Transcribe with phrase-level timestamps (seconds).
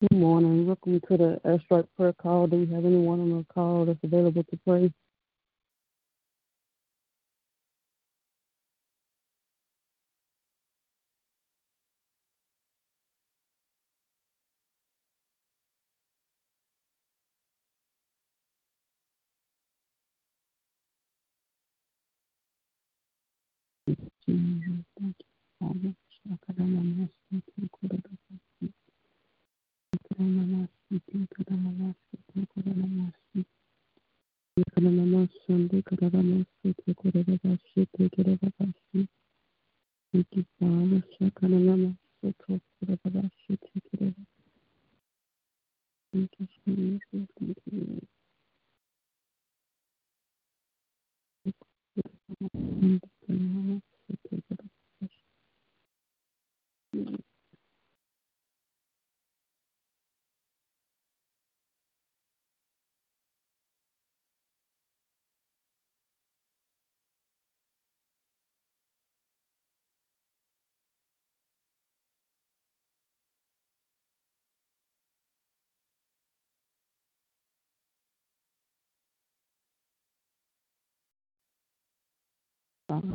[0.00, 0.64] Good morning.
[0.68, 2.46] Welcome to the Airstrike Prayer Call.
[2.46, 4.92] Do we have anyone on the call that's available to pray?
[24.28, 25.26] Jesus, thank you,
[25.60, 25.94] Father.
[26.28, 28.72] Shakaramamasi, Kukurabasi,
[29.94, 31.94] Kukuramamasi, Kukuramamasi,
[32.36, 33.46] Kukuramamasi,
[34.78, 39.00] Kukurabasi, Kukurabasi.
[40.12, 40.26] Thank
[54.50, 54.67] you,
[82.88, 83.02] Jesus.
[83.02, 83.12] Thank you.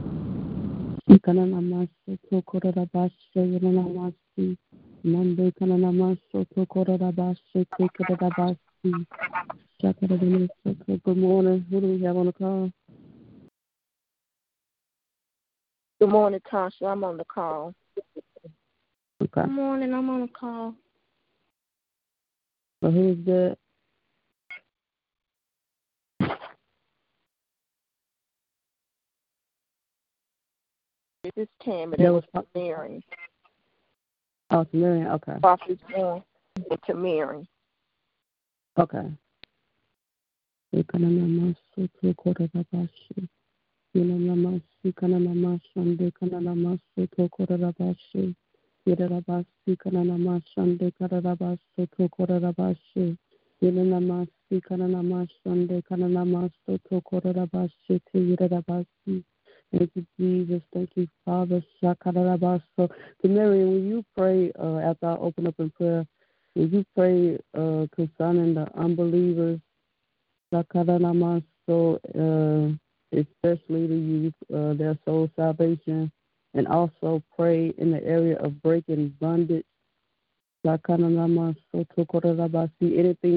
[1.10, 2.18] Kukuramamasi, Kukurabasi.
[2.18, 4.58] Ikananamasi, Kukurabasi, Yananamasi.
[5.06, 9.06] Monday Kananamaso Tokorabashe Tekarabasi.
[9.82, 11.66] Good morning.
[11.70, 12.72] Who do we have on the call?
[16.00, 16.88] Good morning, Tasha.
[16.88, 17.74] I'm on the call.
[19.22, 19.42] Okay.
[19.42, 19.94] Good morning.
[19.94, 20.74] I'm on the call.
[22.82, 23.58] So who's that?
[31.24, 31.96] This is Tammy.
[31.98, 32.24] That was
[32.54, 33.02] Mary.
[34.50, 35.08] Oh, to Mary.
[35.08, 35.38] Okay.
[35.42, 36.22] Prophet John
[36.86, 37.48] to Mary.
[38.78, 39.08] Okay.
[43.96, 48.36] Yinamasi kananamashande kananamaso tokorabashe.
[48.88, 53.18] Yirabasi kananamashande kararabaso tokorabashe.
[53.62, 59.24] Yinamasi kananamashande kananamaso tokorabashe te yirabasi.
[59.74, 60.62] Thank you, Jesus.
[60.74, 61.64] Thank you, Father.
[61.82, 62.62] Shakarabaso.
[62.78, 66.06] To Mary, will you pray uh, after I open up in prayer?
[66.56, 69.60] Will you pray uh, concerning the unbelievers?
[70.54, 72.00] Shakaramaso.
[72.16, 72.76] Uh,
[73.14, 76.12] especially the youth, uh, their soul salvation,
[76.54, 79.66] and also pray in the area of breaking bondage.
[80.66, 81.16] Anything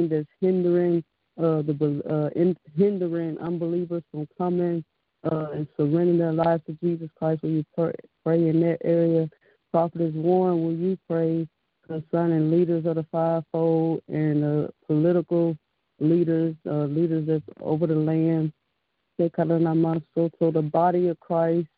[0.09, 1.05] that's hindering
[1.39, 4.85] uh, the uh, in, hindering unbelievers from coming
[5.31, 9.29] uh, and surrendering their lives to Jesus Christ, will you pray, in that area?
[9.73, 11.49] Prophetess Warren, will you pray
[11.87, 15.57] concerning leaders of the fivefold and uh, political
[16.01, 18.53] leaders, uh, leaders that's over the land?
[19.19, 19.31] so
[20.51, 21.69] the body of Christ,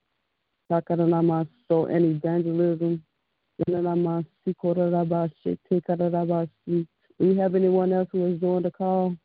[0.71, 3.03] so and evangelism.
[3.67, 3.73] Do
[7.21, 9.17] you have anyone else who is doing the call?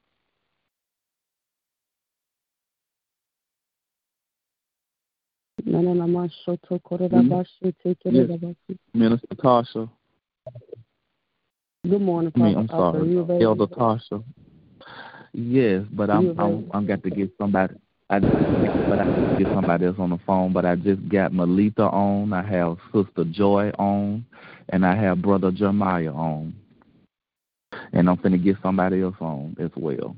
[8.94, 9.90] Minister Tasha.
[11.88, 14.24] Good morning, I mean, I'm sorry, Elder Tasha.
[15.34, 17.76] Yes, but I'm I'm I'm got to get somebody.
[18.10, 18.32] I just,
[18.90, 20.54] but I to get somebody else on the phone.
[20.54, 22.34] But I just got Melita on.
[22.34, 24.26] I have Sister Joy on,
[24.70, 26.54] and I have Brother Jeremiah on.
[27.94, 30.16] And I'm finna get somebody else on as well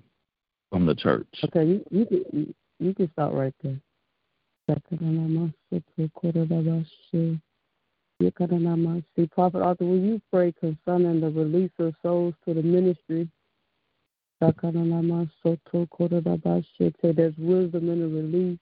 [0.70, 1.28] from the church.
[1.46, 3.80] Okay, you you can you can start right there.
[4.68, 5.00] Prophet
[9.62, 13.30] Arthur, will you pray concerning the release of souls to the ministry?
[14.42, 14.54] There's
[17.38, 18.60] wisdom in the release.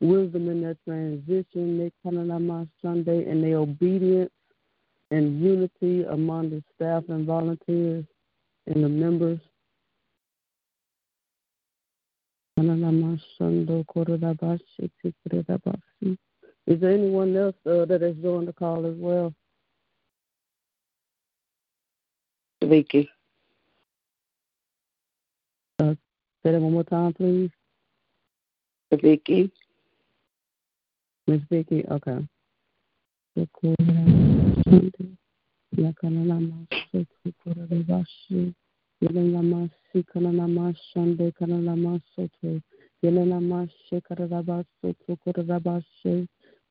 [0.00, 1.92] Wisdom in their transition,
[2.82, 4.30] Sunday, and their obedience
[5.10, 8.04] and unity among the staff and volunteers
[8.66, 9.38] and the members.
[16.66, 19.34] Is there anyone else uh, that is doing the call as well?
[22.62, 23.08] Vicky.
[25.78, 25.94] Uh,
[26.42, 27.50] say that one more time, please.
[28.92, 29.50] Vicky.
[31.26, 32.18] Miss Vicky, okay.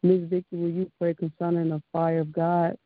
[0.01, 2.77] Miss Vicky, will you pray concerning the fire of God.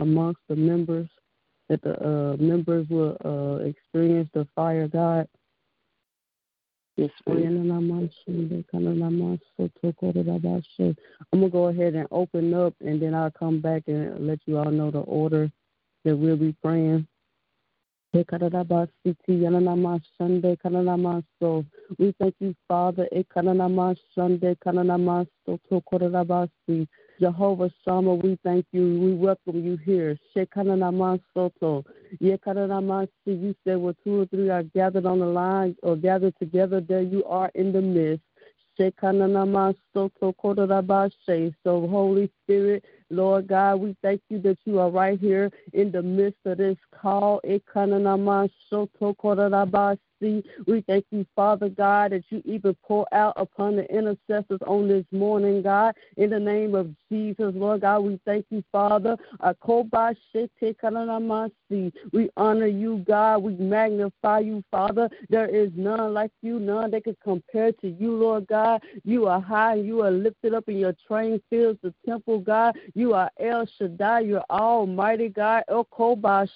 [0.00, 1.08] Amongst the members,
[1.68, 5.28] that the uh, members will uh, experience the fire of God.
[6.96, 7.10] Yes,
[11.32, 14.58] I'm gonna go ahead and open up, and then I'll come back and let you
[14.58, 15.50] all know the order
[16.04, 17.06] that we'll be praying.
[18.14, 18.24] We
[22.18, 23.06] thank you, Father.
[27.20, 28.98] Jehovah Shammah, we thank you.
[28.98, 30.18] We welcome you here.
[30.34, 31.84] Soto.
[32.20, 32.38] You
[33.64, 37.24] said where two or three are gathered on the line or gathered together, there you
[37.24, 38.24] are in the midst.
[38.78, 38.90] So,
[41.66, 46.38] Holy Spirit, Lord God, we thank you that you are right here in the midst
[46.44, 47.40] of this call.
[50.20, 55.04] We thank you, Father God, that you even pour out upon the intercessors on this
[55.12, 55.94] morning, God.
[56.16, 59.16] In the name of Jesus, Lord God, we thank you, Father.
[62.12, 63.42] We honor you, God.
[63.42, 65.08] We magnify you, Father.
[65.28, 68.82] There is none like you, none that can compare to you, Lord God.
[69.04, 72.76] You are high you are lifted up, and your train fills the temple, God.
[72.94, 74.20] You are El Shaddai.
[74.20, 75.64] You're Almighty God.
[75.68, 75.86] El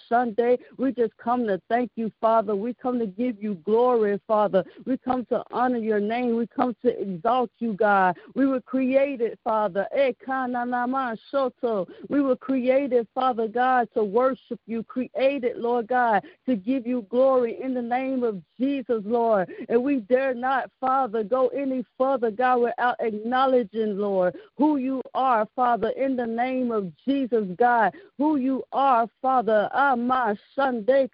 [0.09, 0.59] Sunday.
[0.78, 2.54] We just come to thank you, Father.
[2.54, 4.64] We come to give you you glory, Father.
[4.87, 6.37] We come to honor your name.
[6.37, 8.16] We come to exalt you, God.
[8.35, 9.87] We were created, Father.
[9.92, 10.12] Eh,
[12.09, 14.82] we were created, Father God, to worship you.
[14.85, 19.50] Created, Lord God, to give you glory in the name of Jesus, Lord.
[19.68, 25.47] And we dare not, Father, go any further, God, without acknowledging, Lord, who you are,
[25.54, 29.68] Father, in the name of Jesus, God, who you are, Father.
[29.73, 31.09] Ama Sunday,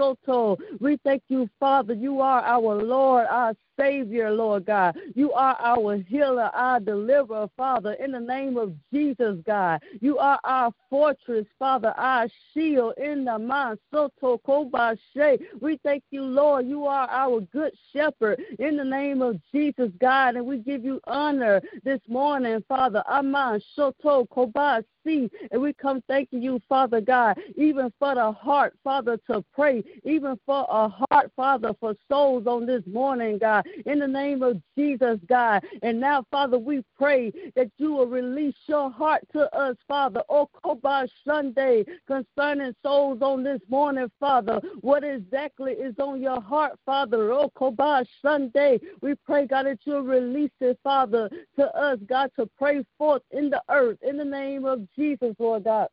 [0.00, 0.58] Soto.
[0.80, 1.94] We thank you, Father.
[1.94, 4.96] You are our Lord, our Savior, Lord God.
[5.14, 9.80] You are our healer, our deliverer, Father, in the name of Jesus, God.
[10.00, 15.40] You are our fortress, Father, our shield in the man soto kobashe.
[15.60, 16.66] We thank you, Lord.
[16.66, 21.00] You are our good shepherd in the name of Jesus, God, and we give you
[21.06, 23.02] honor this morning, Father.
[23.08, 24.84] Aman soto kobashe.
[25.04, 30.38] And we come thanking you, Father God, even for the heart, Father, to pray, even
[30.46, 35.18] for a heart, Father, for souls on this morning, God in the name of Jesus,
[35.28, 35.64] God.
[35.82, 40.22] And now, Father, we pray that you will release your heart to us, Father.
[40.28, 44.60] Oh, Koba Sunday concerning souls on this morning, Father.
[44.80, 47.32] What exactly is on your heart, Father?
[47.32, 48.80] Oh, Koba Sunday.
[49.00, 53.50] We pray, God, that you'll release it, Father, to us, God, to pray forth in
[53.50, 55.88] the earth in the name of Jesus, Lord God.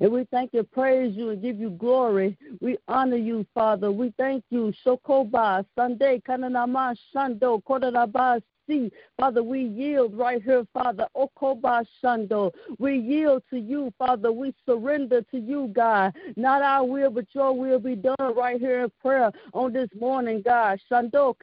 [0.00, 2.36] And we thank you, praise you, and give you glory.
[2.60, 3.92] We honor you, Father.
[3.92, 4.72] We thank you.
[4.84, 8.90] Shokoba, Sunday, Kananama, Shando, Kodabas, see.
[9.18, 11.06] Father, we yield right here, Father.
[11.16, 12.52] Okoba Shando.
[12.78, 14.32] We yield to you, Father.
[14.32, 16.14] We surrender to you, God.
[16.36, 20.42] Not our will, but your will be done right here in prayer on this morning,
[20.42, 20.80] God.
[20.90, 21.34] Shando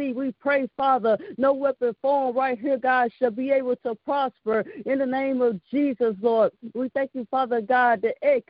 [0.00, 0.12] see.
[0.12, 4.98] We pray, Father, no weapon formed right here, God, shall be able to prosper in
[4.98, 6.52] the name of Jesus, Lord.
[6.74, 8.40] We thank you, Father God, that eh,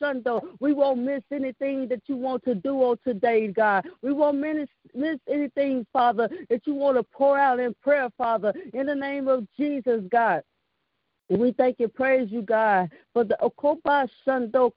[0.00, 0.42] Shando.
[0.60, 3.86] We won't miss anything that you want to do on today, God.
[4.02, 8.52] We won't miss, miss anything, Father, that you want to pour out in prayer, Father,
[8.72, 10.42] in the name of Jesus, God.
[11.38, 14.70] We thank you, praise you, God, for the Okoba Shando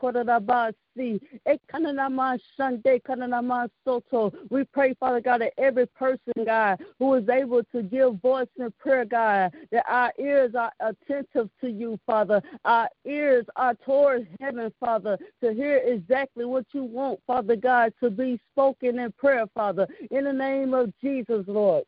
[2.58, 4.34] Shande Soto.
[4.50, 8.72] We pray, Father God, that every person, God, who is able to give voice in
[8.80, 12.42] prayer, God, that our ears are attentive to you, Father.
[12.64, 18.10] Our ears are towards heaven, Father, to hear exactly what you want, Father God, to
[18.10, 19.88] be spoken in prayer, Father.
[20.12, 21.84] In the name of Jesus, Lord.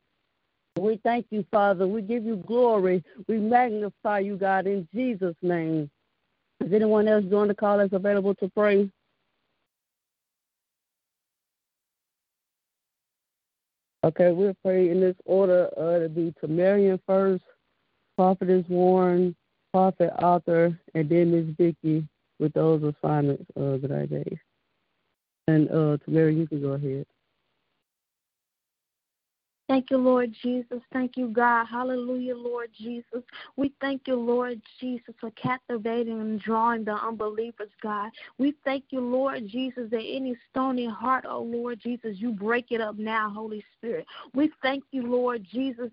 [0.79, 1.87] We thank you, Father.
[1.87, 3.03] We give you glory.
[3.27, 5.89] We magnify you, God, in Jesus' name.
[6.63, 8.89] Is anyone else join the call that's available to pray?
[14.03, 15.69] Okay, we'll pray in this order.
[15.77, 17.43] Uh, to be to Marion first,
[18.17, 19.35] Prophetess Warren,
[19.73, 22.07] Prophet Arthur, and then Miss Vicky
[22.39, 24.39] with those assignments uh, that I gave.
[25.47, 27.05] And uh, you can go ahead.
[29.67, 30.79] Thank you, Lord Jesus.
[30.93, 31.65] Thank you, God.
[31.65, 33.21] Hallelujah, Lord Jesus.
[33.57, 38.11] We thank you, Lord Jesus, for captivating and drawing the unbelievers, God.
[38.37, 42.79] We thank you, Lord Jesus, that any stony heart, oh Lord Jesus, you break it
[42.79, 44.05] up now, Holy Spirit.
[44.33, 45.89] We thank you, Lord Jesus.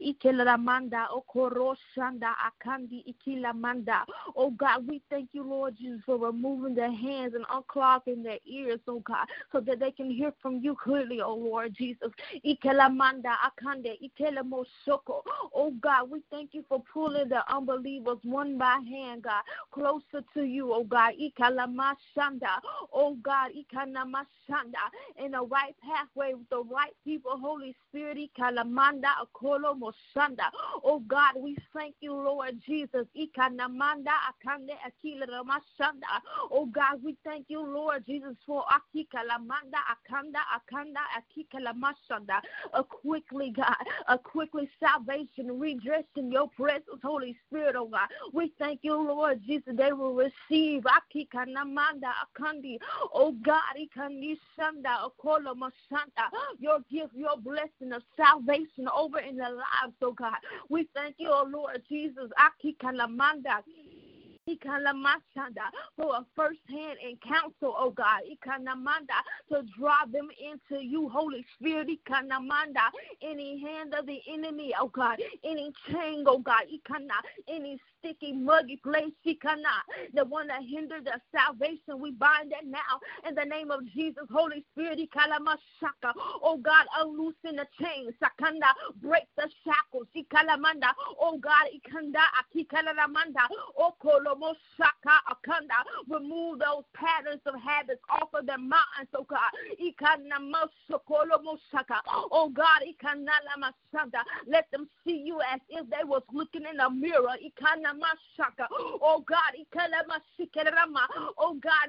[4.36, 8.78] Oh God, we thank you, Lord Jesus, for removing their hands and unclogging their ears,
[8.86, 12.10] oh God, so that they can hear from you clearly, oh Lord Jesus.
[15.54, 19.42] Oh God, we thank you for pulling the unbelievers one by hand, God,
[19.72, 21.14] closer to you, oh God.
[22.92, 23.50] Oh God,
[25.18, 28.18] in the right pathway with the right people, Holy Spirit.
[28.18, 30.50] Ikalamanda, Akolo Moshanda.
[30.84, 33.06] Oh God, we thank you, Lord Jesus.
[36.52, 42.40] Oh God, we thank you, Lord Jesus, for Akikalamanda, Akanda, Akanda, Akikalamashanda.
[42.74, 43.76] a quickly God,
[44.08, 48.08] a quickly salvation, redress in your presence, Holy Spirit, oh God.
[48.34, 50.84] We thank you, Lord Jesus, they will receive.
[53.14, 53.62] Oh God,
[56.60, 60.36] your gift, your blessing of salvation over in their lives, oh God.
[60.70, 62.30] We thank you, oh Lord Jesus
[65.96, 69.18] for a first hand encounter, oh God, Ikanamanda,
[69.50, 72.90] to draw them into you, Holy Spirit, Ikanamanda,
[73.22, 78.76] any hand of the enemy, oh God, any chain, oh God, Ikana, any sticky, muggy
[78.82, 79.84] place, she cannot.
[80.14, 83.00] The one that hindered the salvation, we bind it now.
[83.28, 84.24] In the name of Jesus.
[84.32, 84.98] Holy Spirit,
[86.42, 88.70] oh God, unloosen the chains, sakanda,
[89.02, 97.54] break the shackles, ikalamanda, oh God, ikanda, akikalamanda, oh kolomosaka, akanda, remove those patterns of
[97.60, 99.40] habits off of their minds, oh God,
[102.32, 102.82] oh God,
[104.46, 107.36] let them see you as if they was looking in a mirror,
[109.02, 109.50] oh God,
[111.38, 111.88] oh God,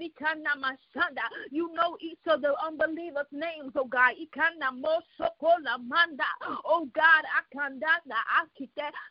[1.52, 4.14] you know each of the unbelievers' names, oh God,
[5.88, 6.24] manda.
[6.66, 8.02] oh God, Akanda.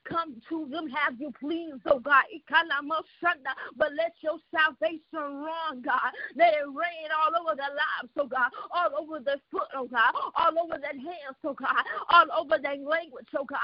[0.08, 3.52] come to them, have you please, oh God, Ikana moshanda.
[3.76, 5.00] but let your salvation
[5.44, 9.68] run, God, let it rain all over their lives, oh God, all over their foot,
[9.76, 13.58] oh God, all over their hands, oh God, all over their language, oh God,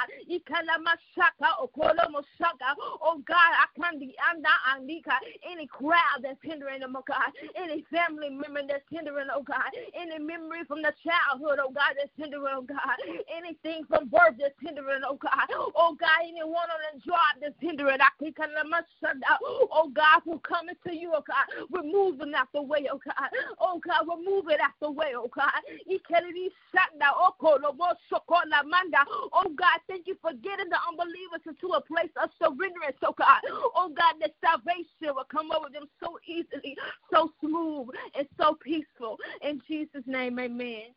[3.02, 4.14] oh God, I can be
[5.50, 10.18] any crowd that's hindering them, oh God, any family member that's hindering, oh God, any
[10.18, 12.96] memory from the childhood, oh God, that's hindering, oh God,
[13.30, 18.00] anything from birth that's hindering, oh God, oh God, anyone on the job that's hindering,
[18.00, 18.32] I can
[19.72, 23.30] oh God, who coming to you, oh God, remove them out the way, oh God,
[23.60, 25.50] oh God, remove it out the way, oh God,
[27.16, 32.94] oh, oh, oh God, thank you for getting the unbelievers into a place of surrendering,
[33.02, 36.76] oh God, oh God, that salvation will come over them so easily,
[37.12, 39.18] so smooth, and so peaceful.
[39.42, 40.94] In Jesus' name, amen.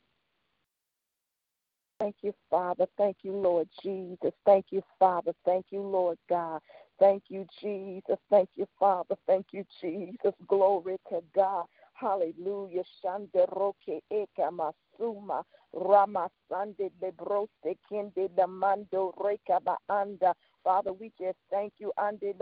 [2.00, 2.86] Thank you, Father.
[2.98, 4.34] Thank you, Lord Jesus.
[4.46, 5.32] Thank you, Father.
[5.46, 6.60] Thank you, Lord God.
[7.00, 8.18] Thank you, Jesus.
[8.30, 9.16] Thank you, Father.
[9.26, 10.34] Thank you, Jesus.
[10.48, 11.66] Glory to God.
[11.94, 12.84] Hallelujah.
[13.02, 15.44] Shanderoke eka masuma.
[15.74, 20.34] Ramasande lebrose kende lamando rekaba anda.
[20.64, 22.34] Father, we just thank you, Ande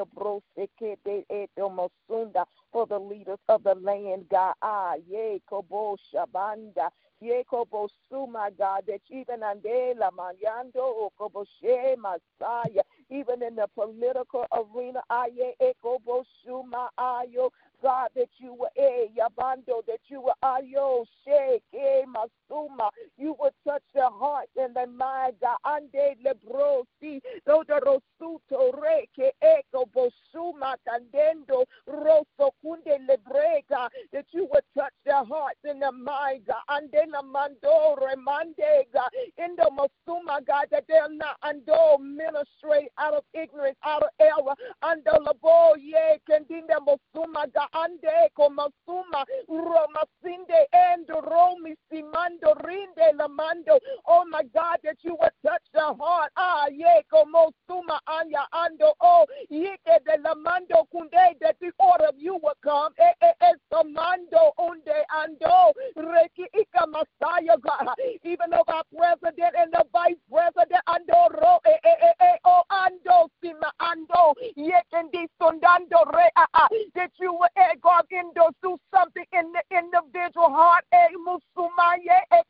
[1.58, 4.56] mosunda, for the leaders of the land, God.
[4.62, 6.90] Ah, ye kobo shabanda.
[7.24, 7.90] Yekobo
[8.28, 16.25] my God, that even Andela Mayando Okoboshe Messiah, even in the political arena, Aye Ekobo
[16.46, 22.03] Suma Ayo, God, that you were a Yabando, that you were ah, Ayo Shake eh,
[22.05, 29.85] Masuma, you would touch their hearts and their minds, Ande Lebrosi, Dodorosuto Reke Eko eh,
[29.95, 37.11] Bosuma Candendo Rosso Kunde Lebrega, that you would touch their hearts and their minds, Ande
[37.31, 44.03] Mando Remandega, in the Masuma, God, that they're not ando ministry out of ignorance, out
[44.03, 45.96] of error, under Labo, ye,
[46.29, 54.98] Kendinda Masuma, God, Ande Komasuma, Romasinde, and Romi Simando, Rinde Lamando, oh my God, that
[55.01, 61.40] you would touch their heart, ah, ye, Komosuma, Anya, Ando, oh, Yeke de Lamando, Kunde,
[61.42, 66.86] that the order of you would come, eh, eh, eh, Samando, Unde, Ando, Reki, Ika,
[66.88, 72.12] masaya God, even of our president and the vice president, Ando Ro, e, e, e,
[72.25, 77.50] e, oh, Ando, Sima, Ando, Yekendi, Sondando, Re, ah, ah, that you would,
[77.81, 82.41] God, Indo, do something in the individual heart, eh, eh,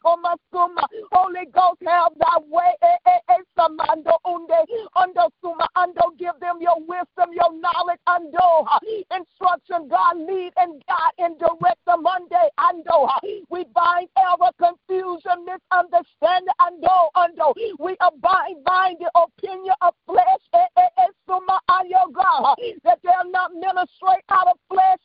[1.12, 2.98] Holy Ghost, have thy way, eh,
[5.76, 8.68] Undo, give them your wisdom, your knowledge, Ando,
[9.16, 13.10] instruction, God, lead and guide and direct them, Monday, Ando,
[13.50, 17.54] we bind error, confusion, misunderstanding, and no, undo.
[17.80, 20.44] We abide by the opinion of flesh,
[22.84, 25.00] that they're not ministrate out of flesh,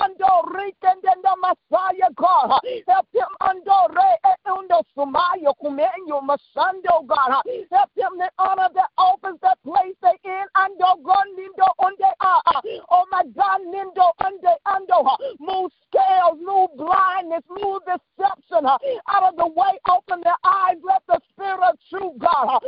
[0.00, 5.54] and your riken, the God, help eh, undo, suma, your
[7.06, 7.90] God, help
[8.38, 13.60] honor the office, that place they in, undo, gondindo, unde, ah, ah, oh my God,
[13.62, 14.56] nindo, unde,
[15.38, 19.78] move scales, move blindness, move deception uh, out of the way.
[19.88, 20.76] Open their eyes.
[20.84, 22.60] Let the spirit of truth, God,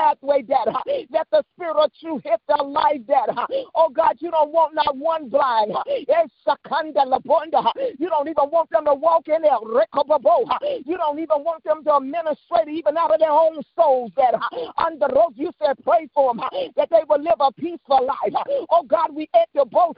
[0.00, 0.44] pathway.
[0.48, 0.89] Let the
[1.70, 3.30] spirit of truth hit their life, Dad.
[3.74, 5.72] Oh, God, you don't want not one blind.
[7.98, 9.58] You don't even want them to walk in there.
[10.84, 14.34] You don't even want them to administrate even out of their own souls that
[14.78, 16.42] under those you said pray for them
[16.76, 18.34] that they will live a peaceful life.
[18.70, 19.96] Oh God, we at the boat.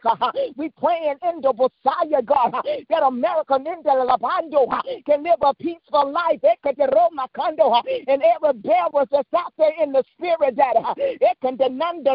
[0.56, 2.52] We praying in the Messiah, God,
[2.88, 4.68] that American in the Labando
[5.06, 6.40] can live a peaceful life.
[6.42, 12.14] And every bearer that's out there in the spirit that it can deny the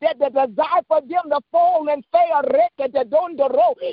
[0.00, 2.42] that the desire for them to fall and fail.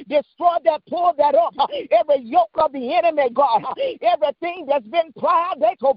[0.08, 1.54] Destroy that, pull that up.
[1.92, 3.64] Every yoke of the enemy, God.
[4.02, 5.94] Everything that's been plowed, they go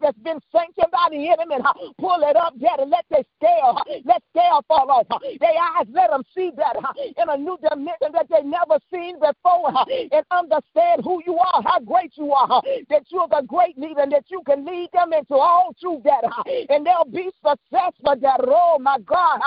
[0.00, 1.56] that's been sanctioned by the enemy.
[1.98, 2.84] Pull it up, Daddy.
[2.86, 5.06] Let the scale, let scale fall off.
[5.40, 9.72] Their eyes, let them see that in a new dimension that they never seen before
[9.88, 14.12] and understand who you are, how great you are, that you're the great leader and
[14.12, 16.24] that you can lead them into all truth, that
[16.68, 19.40] and be successful, that oh my God.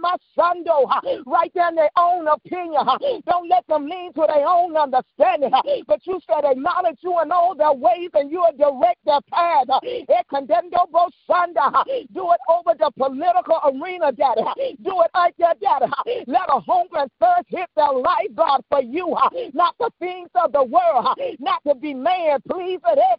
[0.00, 0.88] My sando,
[1.26, 2.82] right there in their own opinion.
[3.26, 5.50] Don't let them lean to their own understanding.
[5.86, 9.66] But you said acknowledge you in all their ways and you will direct their path.
[12.12, 14.42] Do it over the political arena, Daddy.
[14.82, 15.90] Do it right there, Daddy.
[16.26, 19.16] Let a hunger and thirst hit their life, God, for you,
[19.52, 23.16] not the things of the world, not to be man please, eh,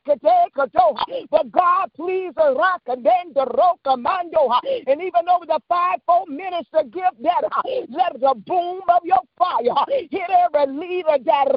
[1.29, 3.03] but God please, rock and
[4.49, 4.59] Uh,
[5.01, 7.43] even over the fivefold minister give that.
[7.51, 11.47] Uh, let the boom of your fire uh, hit every leader that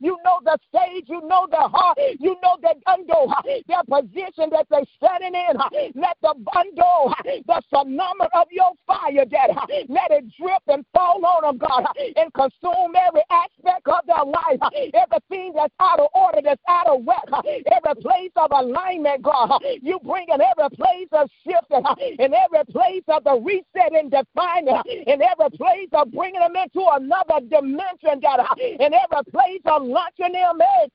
[0.00, 3.32] you know the stage, you know the heart, you know the undo,
[3.66, 5.56] their position that they're standing in.
[5.94, 9.50] Let the bundle, the phenomenon of your fire, that
[9.88, 14.60] let it drip and fall on them, God, and consume every aspect of their life,
[14.94, 17.24] everything that's out of order, that's out of whack,
[17.72, 19.37] every place of alignment, God.
[19.82, 21.84] You bring in every place of shifting,
[22.18, 26.84] in every place of the reset and defining, in every place of bringing them into
[26.92, 30.88] another dimension, God, in every place of launching them, eh,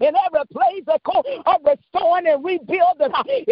[0.00, 1.00] in every place of
[1.64, 3.44] restoring and rebuilding, eh,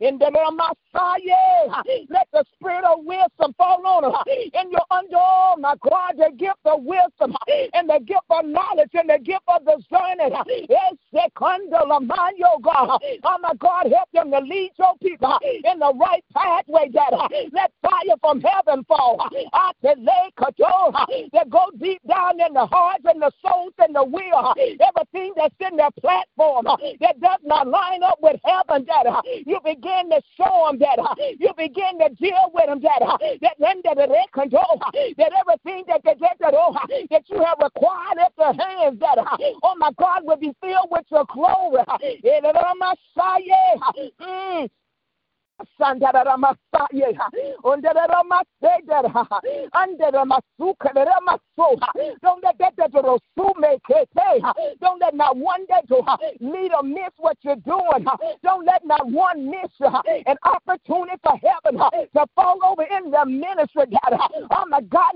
[0.00, 5.54] in the Messiah, let the spirit of wisdom fall on them, in your under, oh
[5.58, 7.34] my God, the gift of wisdom,
[7.74, 10.32] and the gift of knowledge, and the gift of discerning,
[11.28, 16.90] eh, God, oh my God, help them to lead your people in the right pathway,
[16.92, 17.12] that
[17.52, 19.28] let fire from heaven fall.
[19.82, 24.54] That go deep down in the hearts and the souls and the will.
[24.58, 26.64] Everything that's in their platform
[27.00, 30.98] that does not line up with heaven, that you begin to show them that
[31.38, 33.00] you begin to deal with them that
[33.40, 34.80] that they control.
[35.16, 36.76] That everything that they get oh
[37.10, 39.18] that you have required at their hands that
[39.62, 41.84] oh my God will be filled with your glory.
[44.20, 44.68] Mm.
[52.22, 56.02] Don't let that Rosume Kete, don't let not one day to
[56.40, 58.06] leader miss what you're doing.
[58.42, 63.84] Don't let not one miss an opportunity for heaven to fall over in the ministry,
[63.90, 64.18] God.
[64.50, 65.12] Oh my God,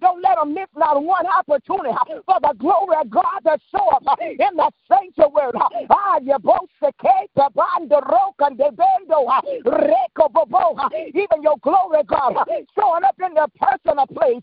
[0.00, 1.94] don't let them miss not one opportunity
[2.26, 5.52] for the glory of God to show up in the sanctuary.
[5.90, 6.68] Ah, you both
[11.14, 12.34] even your glory, God,
[12.78, 14.42] showing up in the personal place.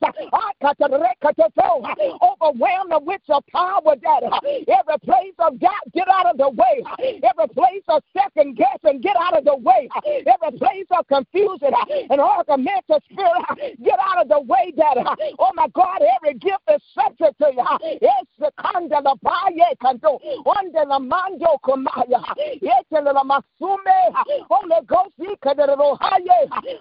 [2.21, 4.27] Overwhelm them with your power, Daddy.
[4.67, 6.83] Every place of doubt, get out of the way.
[7.23, 9.89] Every place of second guessing, get out of the way.
[10.05, 11.73] Every place of confusion
[12.09, 15.03] and argumentative spirit, get out of the way, Daddy.
[15.39, 17.65] Oh my God, every gift is subject to you.
[18.01, 22.23] It's the kanda la baye kanto, onda la mando kumaya,
[22.61, 24.13] yete la masume,
[24.49, 25.13] Holy Ghost,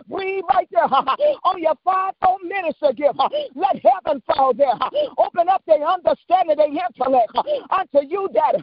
[0.09, 0.85] breathe right there
[1.45, 3.19] on your fivefold minister gift.
[3.55, 4.75] Let heaven fall there.
[5.19, 7.33] Open up their understanding, their intellect
[7.71, 8.63] unto you, Daddy.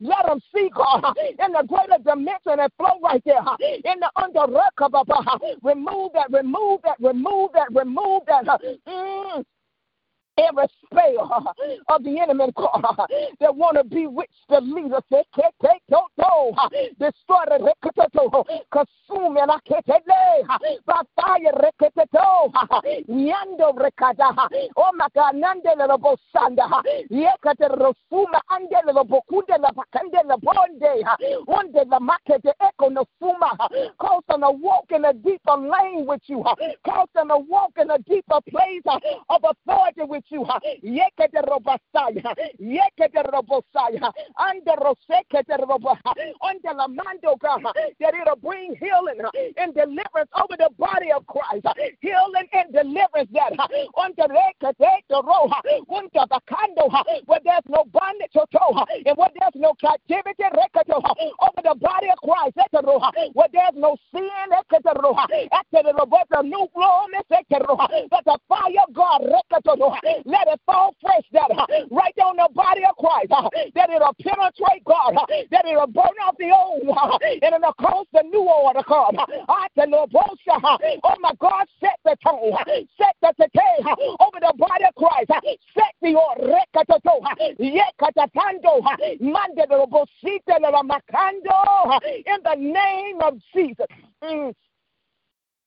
[0.00, 3.42] Let them see God in the greater dimension and flow right there
[3.84, 4.46] in the under
[5.62, 8.44] remove that, remove that, remove that, remove that.
[8.86, 9.44] Mm
[10.38, 11.54] every spell
[11.88, 12.46] of the enemy
[13.40, 15.02] that want to bewitch the leaders.
[16.98, 17.72] Destroy the
[18.70, 19.86] consume and I can't
[20.86, 21.52] by fire.
[23.08, 24.48] Yando rekada.
[24.76, 26.68] Oh my God, Nandela Bosanda.
[27.10, 31.04] Yekate Rosuma Andela Bokunde la Bakande la Bonde.
[31.46, 33.56] Onde la Make de Echo no Suma.
[33.98, 36.44] Cause them to walk in a deeper lane with you.
[36.84, 38.82] Cause them to walk in a deeper place
[39.28, 40.46] of authority with you.
[40.84, 42.34] Yekete robasaya.
[42.60, 44.12] Yekete robosaya.
[44.38, 46.12] Under rosekete robaha.
[46.42, 47.62] Under la mando God.
[48.00, 49.20] That it'll bring healing
[49.56, 51.66] and deliverance over the body of Christ.
[52.00, 53.52] Healing and deliverance that
[53.96, 55.60] under rekete roha.
[55.90, 56.90] Under the kando
[57.26, 61.02] where there's no bondage or toe and where there's no captivity reketo
[61.40, 62.56] over the body of Christ.
[62.74, 65.26] Roha, where there's no sin ekete roha.
[65.52, 67.06] After the new law,
[68.10, 69.22] but the fire of God
[70.24, 74.14] let it fall fresh that uh, right on the body of Christ, uh, that it'll
[74.20, 76.82] penetrate God, uh, that it'll burn off the old
[77.22, 78.80] and it'll cause the new order.
[78.80, 79.26] Uh,
[81.04, 82.52] oh my God, set the tone,
[82.96, 83.82] set the decay
[84.20, 85.30] over the body of Christ,
[85.74, 86.58] set the order,
[92.26, 93.86] in the name of Jesus.
[94.22, 94.54] Mm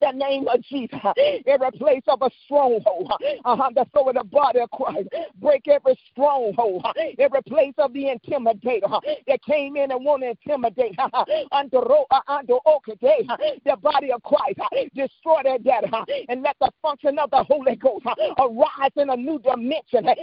[0.02, 1.00] the name of Jesus.
[1.46, 3.12] Every place of a stronghold,
[3.46, 5.10] uh-huh, that's over the body of Christ.
[5.42, 10.24] Break every stronghold, uh-huh, every place of the intimidator uh-huh, that came in and want
[10.24, 13.28] to intimidate uh-huh, under uh, under okay,
[13.66, 14.60] the body of Christ.
[14.96, 18.06] Destroy that data and let the function of the Holy Ghost
[18.40, 20.06] arise in a new dimension.
[20.06, 20.18] Let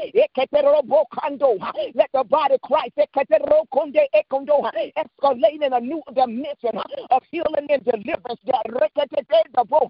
[2.12, 2.92] the body of Christ
[4.98, 6.78] escalate in a new dimension
[7.10, 8.40] of healing and deliverance.
[9.70, 9.88] Oh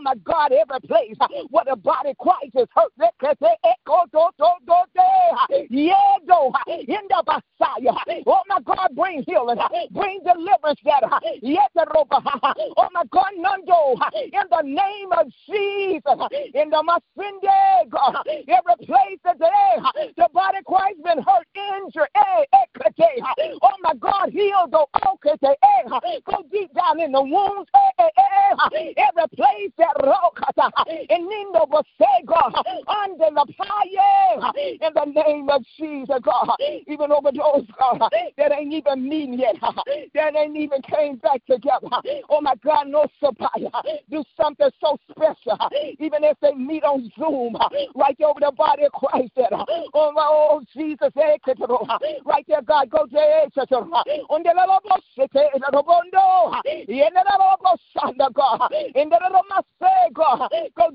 [0.00, 1.16] my God, every place
[1.50, 2.92] where the body Christ is hurt.
[2.98, 4.32] Reketotoha.
[5.70, 7.94] Yedo, in the pastaya.
[8.26, 9.58] Oh my God, bring healing,
[9.90, 10.80] bring deliverance.
[10.84, 16.18] That oh my God, Nando, in the name of Jesus,
[16.54, 22.08] in the Masinde, God, every place today, the body Christ been hurt, injured.
[22.14, 22.64] Eh, eh,
[22.98, 24.86] eh, oh my God, heal the
[26.26, 27.70] Go deep down in the wounds.
[27.98, 31.68] Every place that rokata and Nindo
[32.88, 36.56] under the fire in the name of Jesus, God.
[36.86, 39.56] Even over those God that ain't even meeting yet,
[40.14, 41.88] that ain't even came back together.
[42.28, 43.48] Oh my God, no supply.
[44.10, 45.58] Do something so special.
[45.98, 47.56] Even if they meet on Zoom,
[47.94, 49.32] right over the body of Christ.
[49.94, 51.12] Oh my oh Jesus,
[52.24, 53.18] right there, God, go Go
[58.94, 60.48] in the little massag, go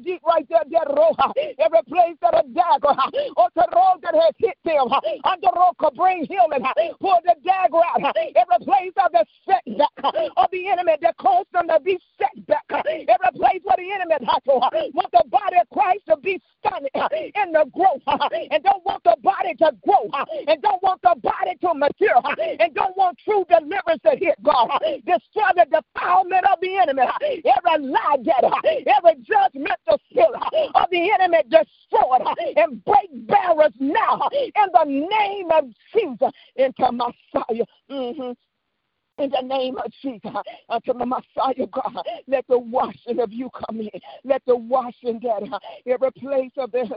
[0.04, 1.32] deep right there, there, Roha.
[1.60, 2.96] Every place that a dagger
[3.38, 4.88] or the road that has hit them.
[5.24, 6.64] Under Roka, bring healing.
[7.00, 8.16] Pull the dagger out.
[8.16, 9.90] Every place of the setback
[10.38, 12.66] of the enemy that caused them to be set back.
[12.86, 14.16] Every place where the enemy
[14.94, 18.02] want the body of Christ to be stunned in the growth
[18.52, 20.10] and don't want the body to grow
[20.48, 22.22] and don't want the body to mature
[22.60, 24.70] and don't want true deliverance to hit God
[25.06, 27.04] destroy the defilement of the enemy.
[27.22, 32.22] Every lie getter, every judgmental spirit of the enemy destroyed
[32.56, 37.66] and break barriers now in the name of Jesus into Messiah.
[37.90, 38.32] Mm-hmm.
[39.18, 40.32] In the name of Jesus,
[40.70, 43.90] unto the Messiah, oh God, let the washing of you come in.
[44.24, 45.44] Let the washing get
[45.86, 46.88] every place of the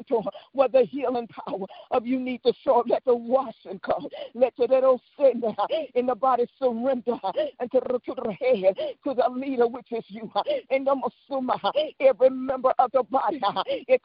[0.52, 2.83] where the healing power of you need to show.
[2.87, 4.06] Let the washing come.
[4.35, 9.14] Let the little sin uh, in the body surrender uh, and to, the head, to
[9.14, 10.30] the leader, which is you.
[10.35, 11.59] Uh, in the Masuma,
[12.00, 13.40] every member of the body.
[13.87, 13.98] In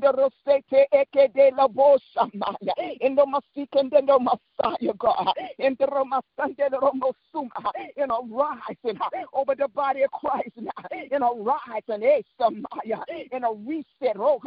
[0.00, 2.96] the Rosete Eke de la Boshamaya.
[3.00, 5.86] In the Masikan de Messiah, God in the
[7.96, 8.98] in a rising
[9.32, 12.02] over the body of Christ in a rising
[13.32, 14.40] in a reset oh,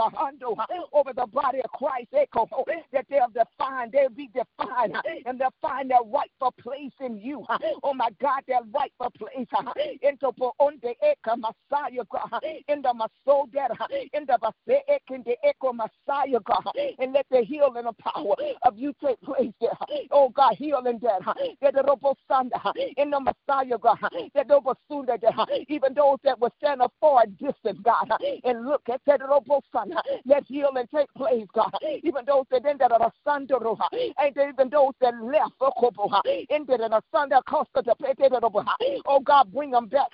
[0.93, 2.47] over the body of Christ eh, echo,
[2.91, 7.45] that they'll define, they'll be defined uh, and they'll find their rightful place in you.
[7.49, 9.63] Uh, oh my God, their rightful place uh,
[10.01, 10.31] into
[10.81, 13.67] the Eka Messiah God, in the Masoder,
[14.13, 14.37] in the
[14.67, 19.51] Base in the Echo Messiah God, and let the healing power of you take place
[19.59, 19.71] there.
[20.11, 21.21] Oh God, healing that,
[22.97, 23.97] in the Messiah, God,
[24.35, 24.73] that robo
[25.67, 28.09] even those that were stand afar distance, God,
[28.43, 29.61] and look at that robo
[30.25, 31.71] let heal and take place, God,
[32.03, 35.53] even those that ended at a sandero, and even those that left,
[36.49, 37.93] ended in a sanda costa de
[39.05, 40.09] oh God, bring them back,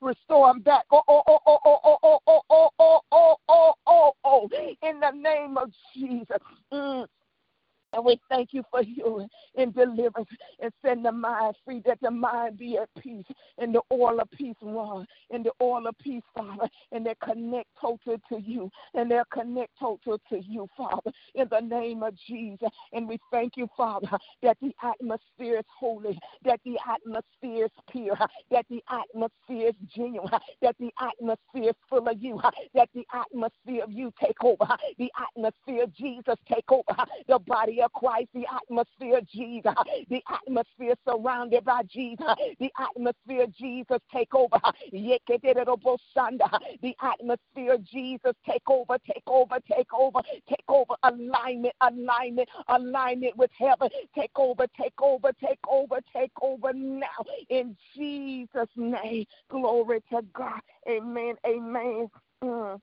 [0.00, 3.74] restore them back, oh, oh, oh, oh, oh, oh, oh, oh, oh, oh, oh, oh,
[3.86, 4.48] oh, oh,
[4.82, 6.38] in the name of Jesus.
[6.72, 7.06] Mm.
[7.92, 10.28] And we thank you for healing and deliverance
[10.60, 13.24] and setting the mind free, that the mind be at peace,
[13.56, 17.68] and the oil of peace run, and the oil of peace, Father, and they connect
[17.80, 22.68] total to you, and they'll connect total to you, Father, in the name of Jesus.
[22.92, 28.18] And we thank you, Father, that the atmosphere is holy, that the atmosphere is pure,
[28.50, 30.28] that the atmosphere is genuine,
[30.62, 32.40] that the atmosphere is full of you,
[32.74, 34.66] that the atmosphere of you take over,
[34.98, 36.84] the atmosphere of Jesus take over,
[37.28, 39.74] the body of Christ, the atmosphere Jesus,
[40.08, 42.26] the atmosphere surrounded by Jesus,
[42.58, 44.58] the atmosphere Jesus take over.
[46.80, 50.94] The atmosphere Jesus take over, take over, take over, take over.
[51.02, 53.88] Alignment, alignment, alignment with heaven.
[54.14, 57.06] Take over, take over, take over, take over now.
[57.48, 59.26] In Jesus' name.
[59.50, 60.60] Glory to God.
[60.88, 61.34] Amen.
[61.46, 62.08] Amen.
[62.42, 62.80] Mm.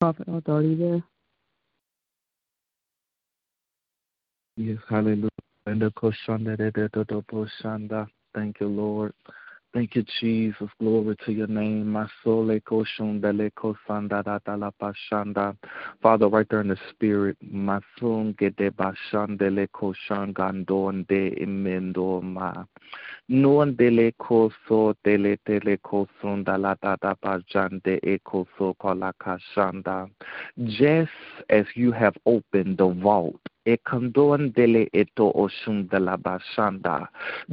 [0.00, 1.02] Prophet Authority there.
[4.56, 5.28] Yes, hallelujah.
[8.34, 9.12] Thank you, Lord.
[9.72, 10.68] Thank you, Jesus.
[10.80, 11.92] Glory to your name.
[16.02, 17.36] Father, right there in the spirit,
[21.40, 22.66] imendoma.
[23.30, 30.10] Nuandele koso dele tele kosunda la dada bajande ekoso kolakashanda.
[30.64, 31.10] Just
[31.48, 33.40] as you have opened the vault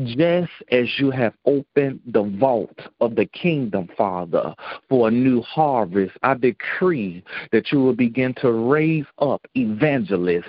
[0.06, 4.54] just as you have opened the vault of the kingdom, Father,
[4.90, 10.46] for a new harvest, I decree that you will begin to raise up evangelists.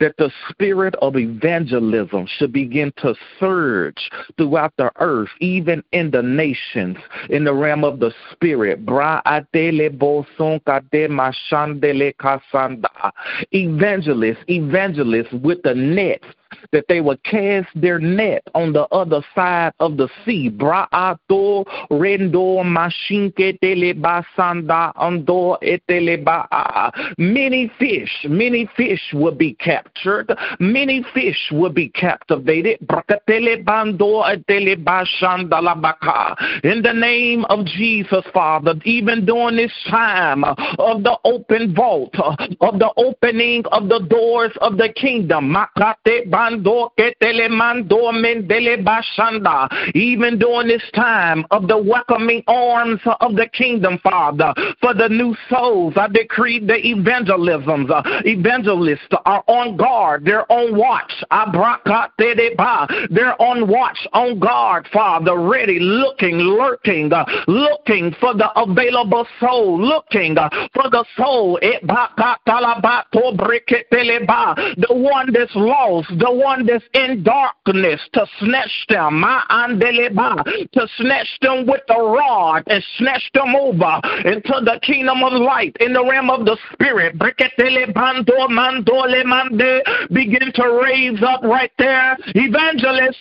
[0.00, 6.22] That the spirit of evangelism should begin to surge throughout the earth, even in the
[6.22, 6.96] nations,
[7.30, 8.84] in the realm of the spirit.
[13.52, 16.22] Evangelists, evangelists with the net
[16.72, 20.48] that they would cast their net on the other side of the sea.
[20.50, 22.64] Braato rendo.
[27.18, 30.36] Many fish, many fish will be captured.
[30.60, 32.78] Many fish will be captivated.
[32.80, 32.86] In
[36.82, 42.14] the name of Jesus, Father, even during this time of the open vault,
[42.60, 45.56] of the opening of the doors of the kingdom,
[46.38, 49.68] mando ketele mando mendele bashanda.
[49.94, 55.34] Even during this time of the welcoming arms of the kingdom, Father, for the new
[55.50, 57.90] souls, I decree the evangelisms.
[57.90, 60.24] Uh, evangelists are on guard.
[60.24, 61.12] They're on watch.
[63.10, 69.80] They're on watch, on guard, Father, ready, looking, lurking, uh, looking for the available soul,
[69.80, 71.58] looking uh, for the soul.
[74.76, 81.38] The one that's lost, the the one that's in darkness, to snatch them, to snatch
[81.40, 86.04] them with the rod and snatch them over into the kingdom of light in the
[86.04, 87.18] realm of the spirit.
[90.12, 92.16] Begin to raise up right there.
[92.34, 93.18] Evangelist,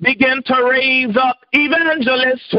[0.00, 1.38] begin to raise up.
[1.52, 2.54] Evangelist,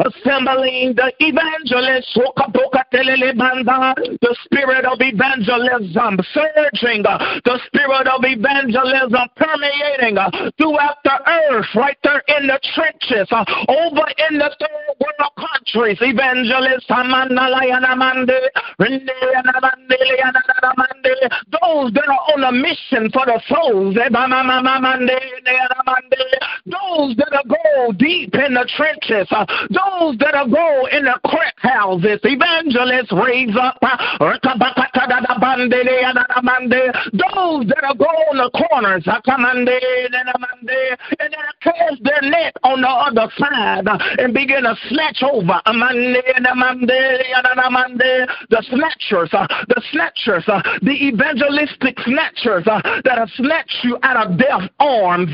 [0.00, 2.18] assembling the evangelists,
[3.68, 11.66] the spirit of evangelism surging, uh, the spirit of evangelism permeating uh, throughout the earth,
[11.76, 15.98] right there in the trenches, uh, over in the third world countries.
[16.00, 16.88] Evangelists,
[21.60, 23.94] those that are on a mission for the souls,
[26.66, 29.28] those that are go deep in the trenches,
[29.68, 33.57] those that are go in the crack houses, evangelists raise
[37.12, 43.30] those that are go on the corners, and then cast their net on the other
[43.36, 43.86] side
[44.18, 45.60] and begin to snatch over
[48.48, 54.26] the snatchers, uh, the snatchers, uh, the evangelistic snatchers uh, that have snatched you out
[54.26, 55.30] of death arms.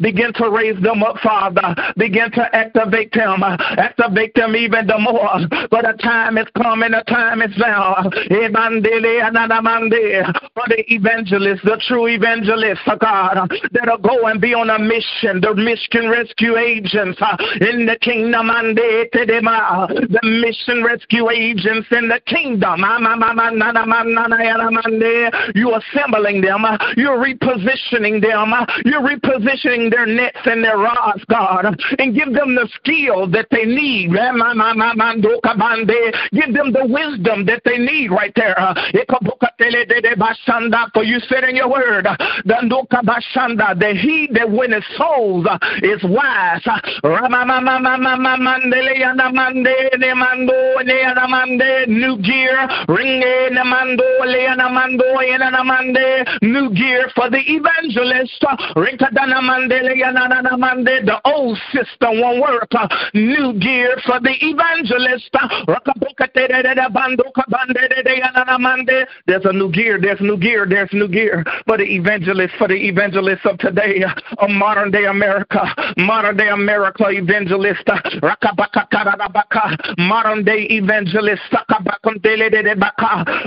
[0.00, 1.74] Begin to raise them up, Father.
[1.96, 3.42] Begin to activate them.
[3.42, 5.40] Activate them even the more.
[5.70, 7.94] But the time is coming, the time is now.
[8.30, 8.48] Eh,
[10.54, 15.40] For the evangelists, the true evangelists, oh God, that'll go and be on a mission,
[15.40, 18.48] the mission rescue agents uh, in the kingdom.
[18.48, 22.82] The mission rescue agents in the kingdom.
[25.54, 26.64] You're assembling them.
[26.64, 28.52] Uh, You're repositioning them.
[28.52, 33.46] Uh, You're repositioning their nets and their rods, God, and give them the skill that
[33.50, 34.14] they need.
[34.14, 35.91] Eh,
[36.32, 38.56] Give them the wisdom that they need right there.
[40.94, 42.06] For you said in your word,
[43.82, 45.46] that he that winneth souls
[45.82, 46.62] is wise.
[51.88, 52.68] New gear,
[56.42, 58.44] new gear for the evangelist.
[61.04, 62.70] The old system won't work.
[63.14, 65.30] New gear for the evangelist.
[69.26, 72.74] There's a new gear, there's new gear, there's new gear for the evangelist, for the
[72.74, 74.04] evangelist of today,
[74.38, 75.60] a modern day America,
[75.96, 77.88] modern day America evangelist,
[79.98, 81.42] modern day evangelist,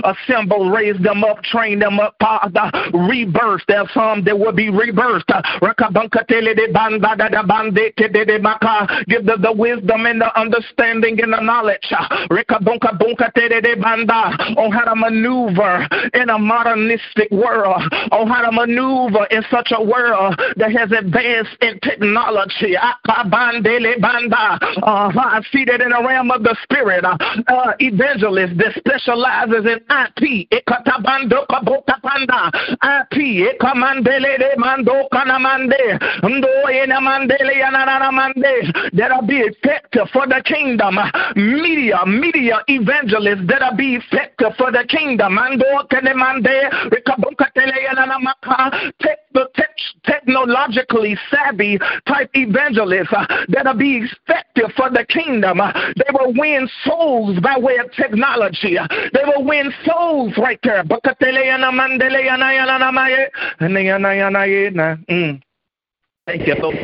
[0.04, 3.62] assemble, raise them up, train them up, Father, rebirth.
[3.68, 5.26] There's some that will be rebirthed.
[9.08, 11.92] Give them the wisdom and the understanding and the knowledge
[14.56, 19.82] on how to maneuver in a modernistic world, on how to maneuver in such a
[19.82, 22.76] world that has advanced in technology.
[22.76, 22.92] Uh,
[25.52, 30.48] seated in the realm of the spirit, uh, evangelist that specializes in IP.
[32.82, 33.40] IP,
[38.92, 40.96] that'll be effective for the kingdom.
[41.36, 45.38] Media, media evangelists that'll be effective for the kingdom.
[45.38, 46.08] Up and
[50.04, 53.12] technologically savvy type evangelists
[53.48, 55.60] that'll be effective for the kingdom.
[55.60, 58.78] Uh, they will win souls by way of technology.
[58.78, 60.84] Uh, they will win souls right there.
[65.08, 65.42] Mm.
[66.26, 66.76] Thank you, Lord.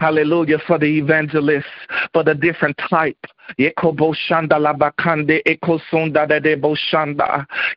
[0.00, 1.64] Hallelujah for the evangelists,
[2.12, 3.16] for the different type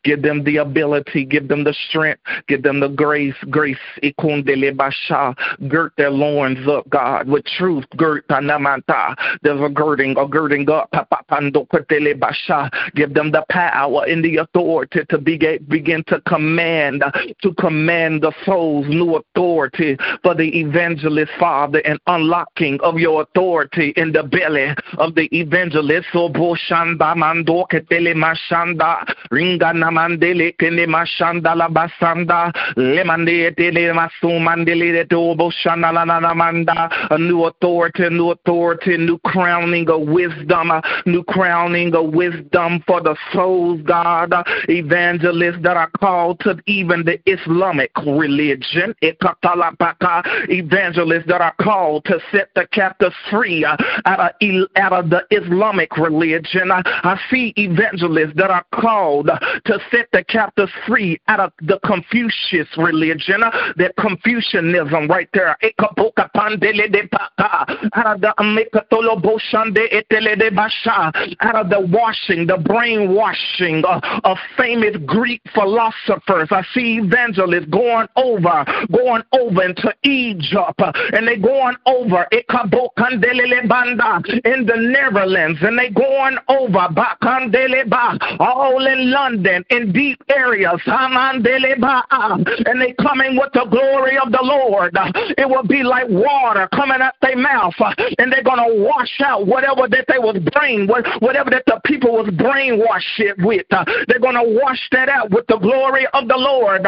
[0.03, 3.77] Give them the ability, give them the strength, give them the grace, grace.
[5.67, 7.85] Girt their loins up, God, with truth.
[7.95, 10.89] Girt There's a girding, a girding up.
[12.95, 17.03] Give them the power and the authority to begin to command,
[17.41, 23.93] to command the souls, new authority for the evangelist, Father, and unlocking of your authority
[23.95, 30.85] in the belly of the evangelist evangelist so boshanda mando ketele mashanda ringa namandele kene
[30.87, 38.31] mashanda la basanda lemande etele masu mandele to boshanda la namanda a new authority new
[38.31, 40.71] authority new crowning of wisdom
[41.05, 44.33] new crowning of wisdom for the souls God.
[44.69, 48.95] Evangelists that are called to even the Islamic religion.
[50.49, 54.31] Evangelists that are called to set the captives free uh, out of,
[54.77, 56.71] out of the Islamic religion.
[56.71, 62.67] I, see evangelists that are called to set the captives free out of the Confucius
[62.77, 63.41] religion,
[63.77, 65.57] that Confucianism right there.
[67.93, 68.33] Out of the
[71.41, 76.49] out of the washing, the brainwashing of famous Greek philosophers.
[76.51, 80.81] I see evangelists going over, going over into Egypt,
[81.13, 82.27] and they going over
[84.45, 84.75] in the
[85.35, 86.87] And they going over
[88.39, 94.95] all in London, in deep areas, and they coming with the glory of the Lord.
[95.37, 97.73] It will be like water coming out their mouth,
[98.17, 102.27] and they're gonna wash out whatever that they was brain, whatever that the people was
[102.27, 103.65] brainwashed it with.
[104.07, 106.83] They're gonna wash that out with the glory of the Lord.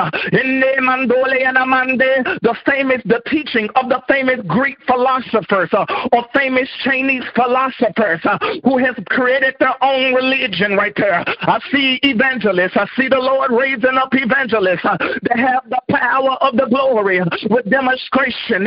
[2.42, 8.22] The famous, the teaching of the famous Greek philosophers or famous Chinese philosophers
[8.64, 11.24] who has created their own religion right there.
[11.26, 12.76] I see evangelists.
[12.76, 17.70] I see the Lord raising up evangelists that have the power of the glory with
[17.70, 18.66] demonstration.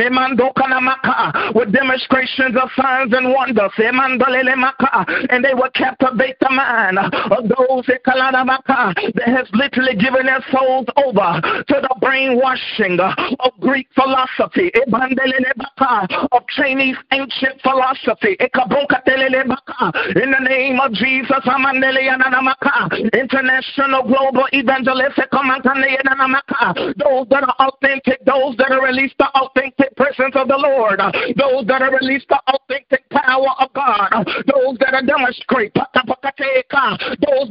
[1.55, 3.71] With demonstrations of signs and wonders.
[3.77, 11.41] And they will captivate the mind of those that has literally given their souls over
[11.41, 14.71] to the brainwashing of Greek philosophy,
[16.31, 18.37] of Chinese ancient philosophy.
[20.15, 21.43] In the name of Jesus,
[23.13, 25.19] international global evangelists,
[26.97, 30.99] those that are authentic, those that are released the authentic presence of the Lord,
[31.35, 35.89] those that are released the authentic power of God, those that are demonstrate, those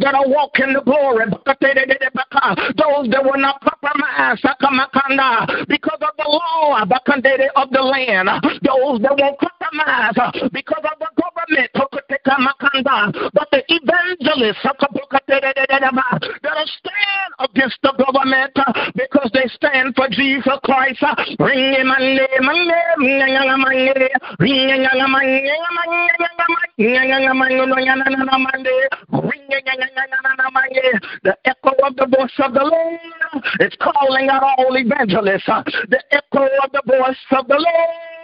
[0.01, 4.41] that are walking the glory, those that will not compromise
[5.69, 6.89] because of the law of
[7.71, 8.29] the land,
[8.63, 10.15] those that won't compromise
[10.53, 11.71] because of the government,
[12.09, 14.63] but the evangelists
[16.43, 18.53] that'll stand against the government
[18.95, 21.01] because they stand for Jesus Christ.
[31.23, 33.01] The echo of the voice of the Lord
[33.61, 35.47] is calling out all evangelists.
[35.89, 38.18] The echo of the voice of the Lord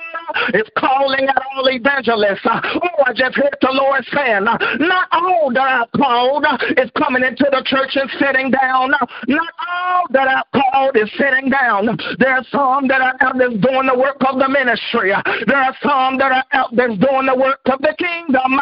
[0.55, 2.41] is calling out all evangelists.
[2.45, 6.47] Oh, I just heard the Lord saying, not all that I've called
[6.77, 8.91] is coming into the church and sitting down.
[9.29, 11.99] Not all that I've called is sitting down.
[12.19, 15.13] There are some that are out there doing the work of the ministry.
[15.47, 18.61] There are some that are out there doing the work of the kingdom.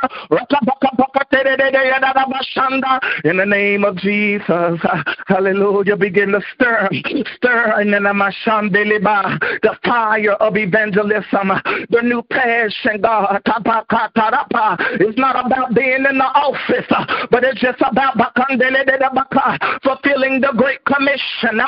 [3.25, 4.81] In the name of Jesus,
[5.27, 6.89] hallelujah, begin to stir,
[7.37, 11.52] stir in the fire of evangelism
[11.91, 13.41] the new passion, God.
[13.45, 16.87] It's not about being in the office,
[17.31, 18.15] but it's just about
[19.83, 21.61] fulfilling the Great Commission.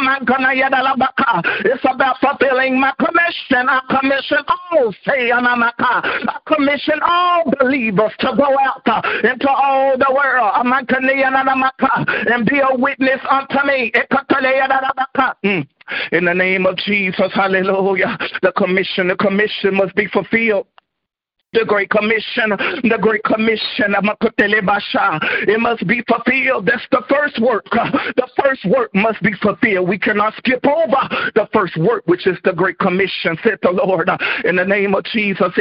[1.64, 3.68] It's about fulfilling my commission.
[3.68, 10.52] I commission all, say, I commission all believers to go out into all the world
[12.26, 13.92] and be a witness unto me.
[15.44, 15.68] Mm.
[16.12, 18.16] In the name of Jesus, hallelujah.
[18.42, 20.66] The commission, the commission must be fulfilled
[21.54, 22.50] the Great Commission,
[22.82, 23.94] the Great Commission,
[25.46, 26.66] it must be fulfilled.
[26.66, 27.64] That's the first work.
[27.70, 29.88] The first work must be fulfilled.
[29.88, 34.10] We cannot skip over the first work, which is the Great Commission, said the Lord.
[34.44, 35.52] In the name of Jesus,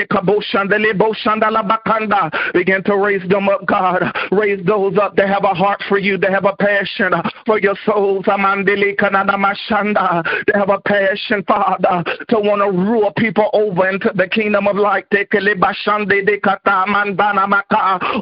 [2.53, 4.03] begin to raise them up, God.
[4.31, 7.13] Raise those up that have a heart for you, They have a passion
[7.45, 8.25] for your souls.
[8.25, 8.31] They
[10.55, 15.05] have a passion, Father, to want to rule people over into the kingdom of light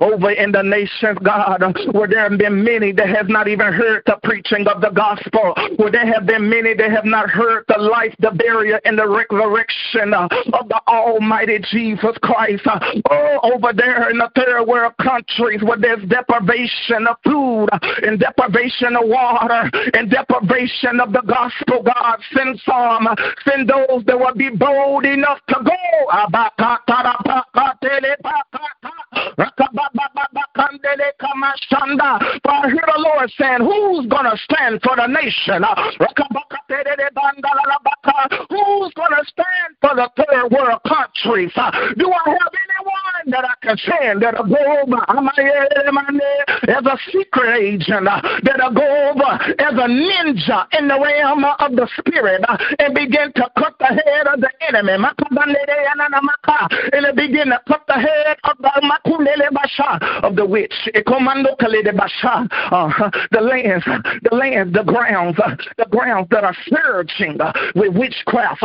[0.02, 1.62] over in the nations, God,
[1.94, 5.54] where there have been many that have not even heard the preaching of the gospel,
[5.78, 9.08] where there have been many that have not heard the life, the burial, and the
[9.08, 10.30] resurrection of
[10.70, 12.64] the Almighty Jesus Christ.
[13.10, 17.68] Oh, over there in the third world countries where there's deprivation of food
[18.04, 23.08] and deprivation of water and deprivation of the gospel, God, send some,
[23.48, 25.72] send those that will be bold enough to go.
[27.54, 27.62] For
[32.52, 35.64] I hear the Lord saying, Who's going to stand for the nation?
[38.50, 41.52] Who's going to stand for the third world countries?
[41.98, 45.02] Do I have anyone that I can send that'll go over?
[46.72, 48.08] as a secret agent,
[48.44, 52.44] that'll go over as a ninja in the realm of the spirit
[52.80, 54.94] and begin to cut the head of the enemy.
[56.94, 58.72] And begin to cut the head of the
[60.24, 60.74] of the witch.
[62.72, 63.86] Uh, the lands,
[64.24, 68.64] the lands, the grounds, uh, the grounds that are surging uh, with witchcraft.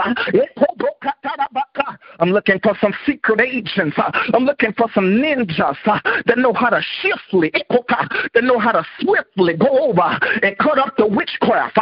[2.19, 3.97] I'm looking for some secret agents.
[4.33, 9.55] I'm looking for some ninjas that know how to swiftly, that know how to swiftly
[9.55, 11.79] go over and cut up the witchcraft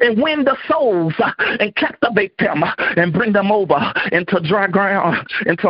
[0.00, 2.62] and win the souls and captivate them
[2.96, 3.78] and bring them over
[4.12, 5.69] into dry ground, into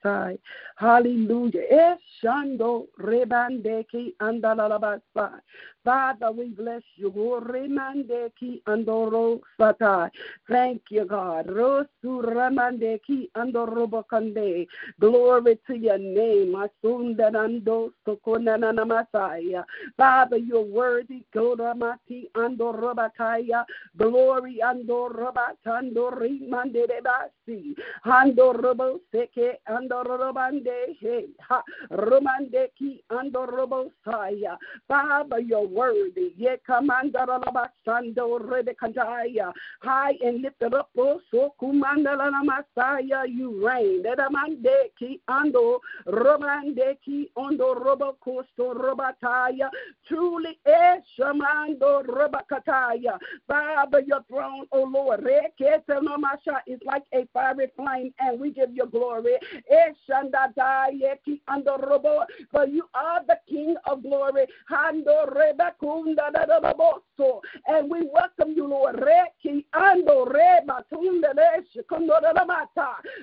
[0.03, 0.37] basai
[0.75, 1.97] hallelujah
[5.83, 7.09] Father, we bless you.
[10.47, 11.47] Thank you, God.
[11.47, 11.87] Rosu.
[14.99, 16.55] Glory to your name.
[19.97, 21.23] Father, you're worthy.
[21.33, 23.65] Goramati ando robakaya.
[23.97, 27.75] Glory ando robatando rimande de basi.
[28.05, 31.27] Ando robo seke ando robande he.
[31.49, 31.61] Ha.
[31.91, 34.57] Romande ki ando robo saya.
[34.87, 36.33] Father, you're worthy.
[36.37, 37.25] Ye commander
[37.85, 39.51] Sando Rebekandaya.
[39.81, 44.03] High and lifted up, oh so kumandala Masaya, you reign.
[44.03, 49.69] Edamande ki ando romande ki ondo robo costo robataya.
[50.07, 53.17] Truly eh, eshamando robakataya.
[53.47, 58.39] Father, your throne, O Lord, eh, rekete no masha is like a fiery flame, and
[58.39, 59.35] we give you glory.
[59.69, 59.80] Eh,
[62.51, 64.45] For you are the King of glory.
[67.67, 69.01] And we welcome you, Lord.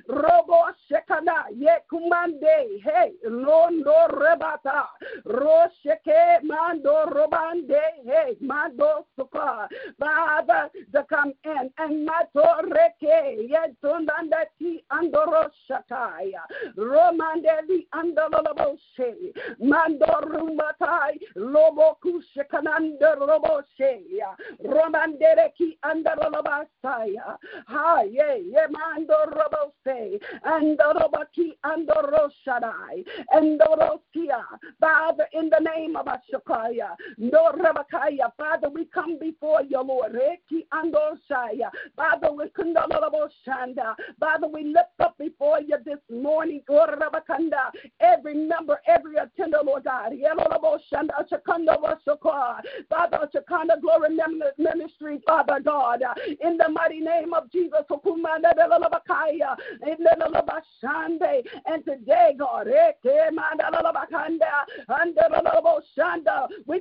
[0.09, 2.82] Robo shekana ye kumande.
[2.82, 4.86] Hey, londo rebata.
[5.26, 7.80] Rosheke mando robande.
[8.04, 9.68] Hey, mando suka.
[9.98, 13.48] Father, to come in and mato reke.
[13.48, 16.42] Ye tundanda ti ando roshataya.
[16.76, 19.32] Romande li ando lobo she.
[19.61, 21.18] Mando rumatai.
[21.36, 24.34] Lobo kush shekananda roboshea
[24.64, 27.36] romandere ki andorobasaya
[27.66, 28.66] ha ye ye
[29.26, 30.20] robose.
[30.44, 34.44] Andorobaki andoroshadai andorosia
[34.80, 40.12] Father in the name of Ashakaya no rabakaya Father we come before you Lord.
[40.12, 47.70] Reki andoshaya Father we kundoroboshanda Father we lift up before you this morning Rabakanda
[48.01, 50.12] every member every attender Lord God.
[52.89, 54.16] Father, Shekinah Glory
[54.59, 56.03] Ministry, Father God,
[56.41, 57.80] in the mighty name of Jesus,
[61.66, 62.93] and today, God, eh,
[64.89, 65.16] and
[66.66, 66.80] we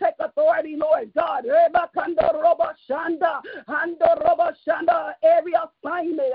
[0.00, 1.68] take authority, Lord God, eh,
[5.22, 6.32] every assignment,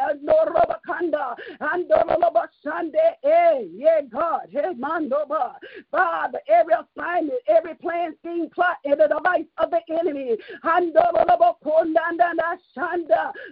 [3.73, 5.57] yeah, God, name Allah.
[5.91, 10.37] Father, every assignment, every plan, scheme, plot, and the device of the enemy.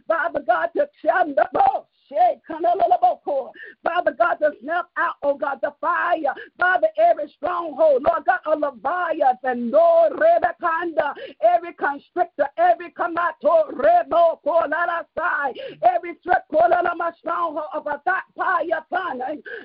[0.07, 0.87] Father God, to
[3.83, 6.33] Father God, to snap out, oh God, the fire.
[6.59, 15.53] Father, every stronghold, Lord God, a Leviathan, Lord, Rebekanda, every constrictor, every kamato, Rebo, Kolarasai,
[15.83, 18.23] every threat, Kolalama stronghold of a thought,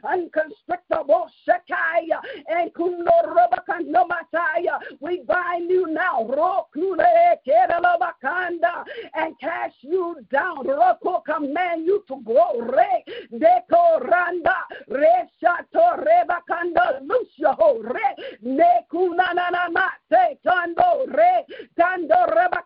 [0.04, 0.98] and constrictor,
[1.46, 4.78] Shekaya, and Kuno, Rebekan, no Messiah.
[5.00, 8.84] We bind you now, Rokule, Keralabakanda,
[9.14, 10.64] and cast you down.
[10.66, 13.02] Roko, command you to glory.
[13.32, 14.56] Deko randa
[14.88, 18.08] reshato rebakanda lucio re.
[18.44, 21.44] Nekunanana mate kando re.
[21.78, 22.59] Kando rebakaya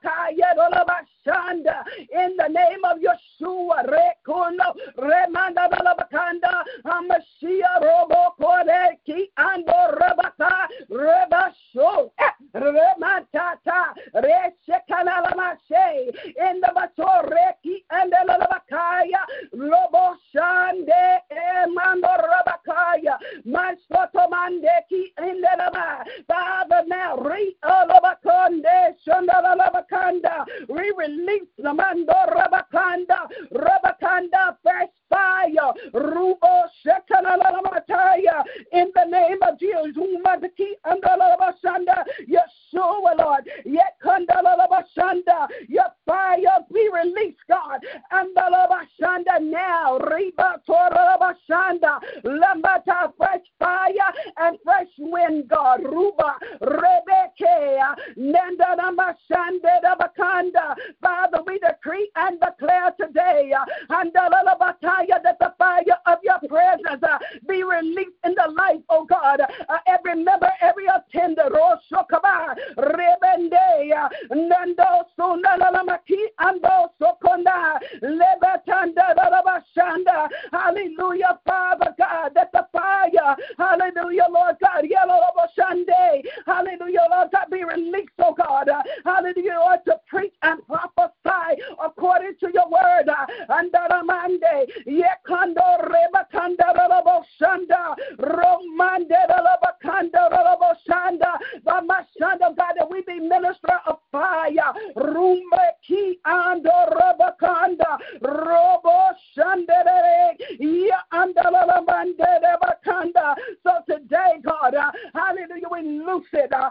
[114.75, 116.71] God, uh, hallelujah, we loose it, uh,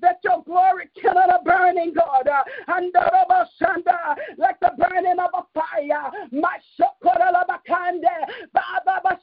[0.00, 2.92] that your glory cannot burning, God, uh, and
[4.38, 6.10] like the burning of a fire.
[6.32, 6.58] My
[8.52, 9.18] Baba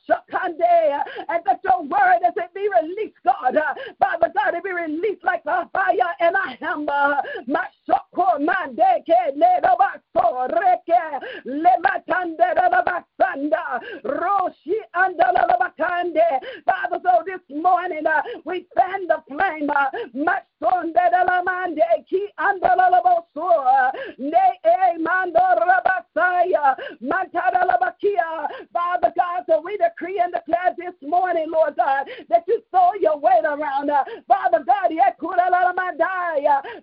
[1.29, 3.57] and that your word as it be released, God.
[3.99, 7.21] Father God, it be released like a fire and a hammer.
[7.47, 9.33] Mashoko mandeke
[16.65, 19.69] Father, so this morning uh, we fan the flame.
[19.69, 28.47] Uh, Masonde de la mande ki andalaboso ne e mando rabasaya mantada labakia.
[28.71, 33.17] Father God, so we decree and declare this morning, Lord God, that you throw your
[33.17, 33.89] weight around.
[33.89, 34.91] Uh, Father God,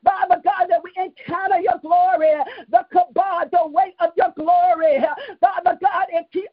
[0.05, 2.33] Father God, that we encounter your glory,
[2.71, 5.01] the kabod, the weight of your glory.
[5.41, 6.07] Father God,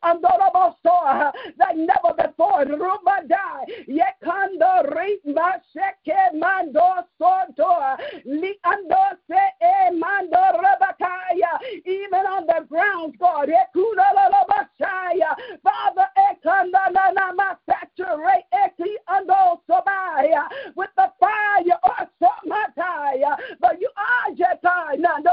[0.03, 2.65] like never before.
[2.65, 7.95] Rumadai, Yekando Ritma Sheke Mando Soto,
[8.25, 17.13] Li Ando Se E Mando Rabakaya, even on the ground, God, Ekuna Labashaya, Father Ekanda
[17.13, 20.47] Nama saturate Eki Ando Sobaya.
[20.75, 25.31] With the fire or Somataya, but you are Jetai Nando,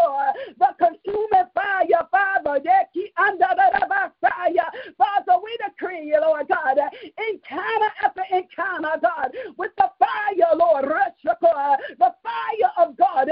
[0.58, 3.53] the consuming fire, Father, Eki Anda
[5.94, 6.78] we decree, Lord God,
[7.30, 10.84] encounter after encounter, God, with the fire, Lord,
[11.22, 13.28] the fire of God,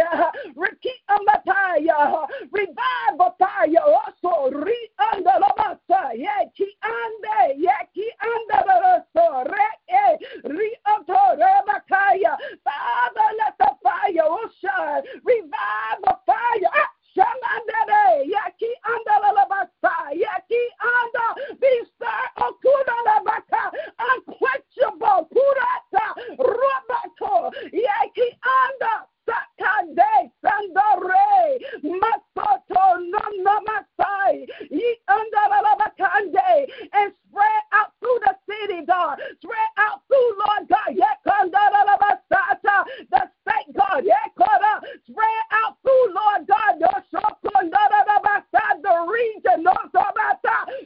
[2.51, 9.45] revive the fire, also, re eh, under the masa, yeki ande, yeki under the so,
[9.45, 9.69] re,
[10.45, 10.77] re,
[12.65, 16.71] Father, let the fire shine, revive the fire.
[16.75, 26.07] Ah, Shamandere, Yaki anda la basa, Yaki anda, be stir, Okuda la baka, unquenchable, Purata,
[28.03, 37.93] Robato, Yaki anda, Sakande, Sandore, Masoto, Nonna Masai, Yi anda la bakande, and spread out
[38.01, 44.05] through the city, God, spread out through, Lord God, Yakanda la basata, the state, God,
[44.05, 46.81] Yakora, spread out through, Lord God,
[48.83, 49.65] the region,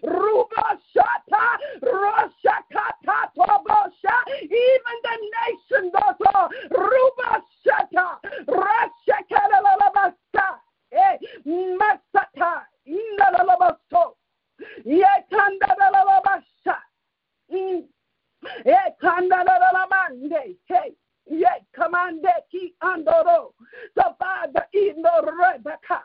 [0.02, 1.44] Ruba Shata,
[1.82, 5.84] Roshakata Tobosha, even the nation,
[6.70, 7.30] Ruba
[7.64, 8.06] Shata,
[8.48, 10.46] Rashakalabasa,
[10.92, 12.52] eh, Masata,
[12.86, 14.04] Inalabaso,
[14.86, 16.76] Yekandalabasha,
[18.66, 20.90] Yekandalamande, hey.
[21.28, 23.52] Yet commande ki andoro.
[23.96, 26.02] The Father in the Rebecca.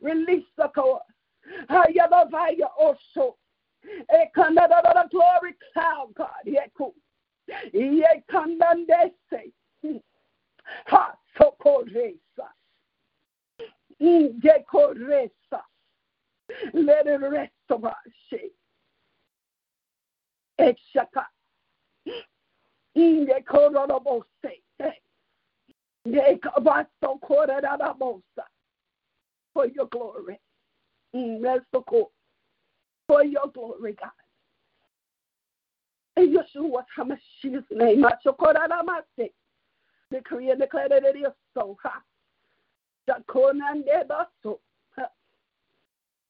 [0.00, 1.02] Release the core.
[1.68, 3.36] Hayabavaya also.
[4.10, 6.46] Ekanada glory cloud, God.
[6.46, 6.94] Yeku.
[7.74, 9.52] Yekandandese.
[10.86, 12.48] Ha socorresa.
[14.00, 15.62] Indecorresa.
[16.72, 17.96] Let it rest of our
[18.30, 18.54] shape.
[20.58, 21.26] Exaka.
[22.96, 24.24] Indecorobose.
[26.06, 28.44] Nekabaso coradabosa
[29.52, 30.38] for your glory.
[31.14, 32.12] Mm, that's so cool.
[33.06, 34.10] For your glory, God.
[36.16, 38.04] In Yeshua HaMashiach's name,
[40.10, 41.76] decree and declare that it is so.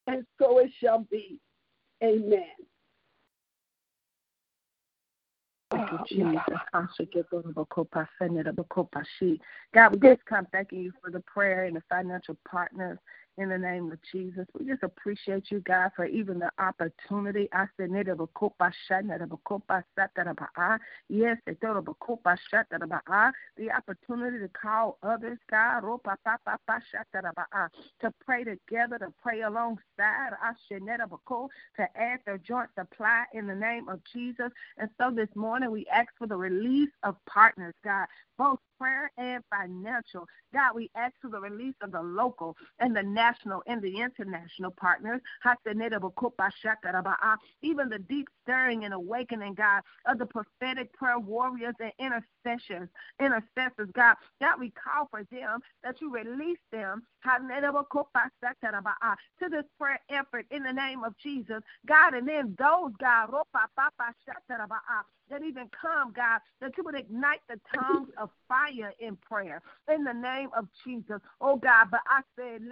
[0.07, 1.39] And so it shall be.
[2.03, 2.45] Amen.
[5.71, 6.41] Thank you, Jesus.
[9.75, 12.99] God, we just come thanking you for the prayer and the financial partners
[13.37, 14.47] in the name of Jesus.
[14.69, 17.49] Just appreciate you, God, for even the opportunity.
[17.55, 17.89] I said,
[21.09, 21.39] Yes,
[23.57, 25.81] the opportunity to call others, God,
[28.01, 30.33] to pray together, to pray alongside,
[31.77, 34.51] to add their joint supply in the name of Jesus.
[34.77, 38.07] And so this morning we ask for the release of partners, God,
[38.37, 40.27] both prayer and financial.
[40.53, 44.49] God, we ask for the release of the local and the national and the international
[44.71, 45.21] partners.
[47.63, 52.89] Even the deep stirring and awakening, God, of the prophetic prayer warriors and intercessors,
[53.21, 54.17] intercessors, God.
[54.41, 57.03] that we call for them that you release them
[59.39, 61.63] to this prayer effort in the name of Jesus.
[61.87, 63.31] God, and then those, God,
[65.31, 69.63] that even come, God, that you would ignite the tongues of fire in prayer
[69.93, 71.21] in the name of Jesus.
[71.41, 72.63] Oh God, but I said,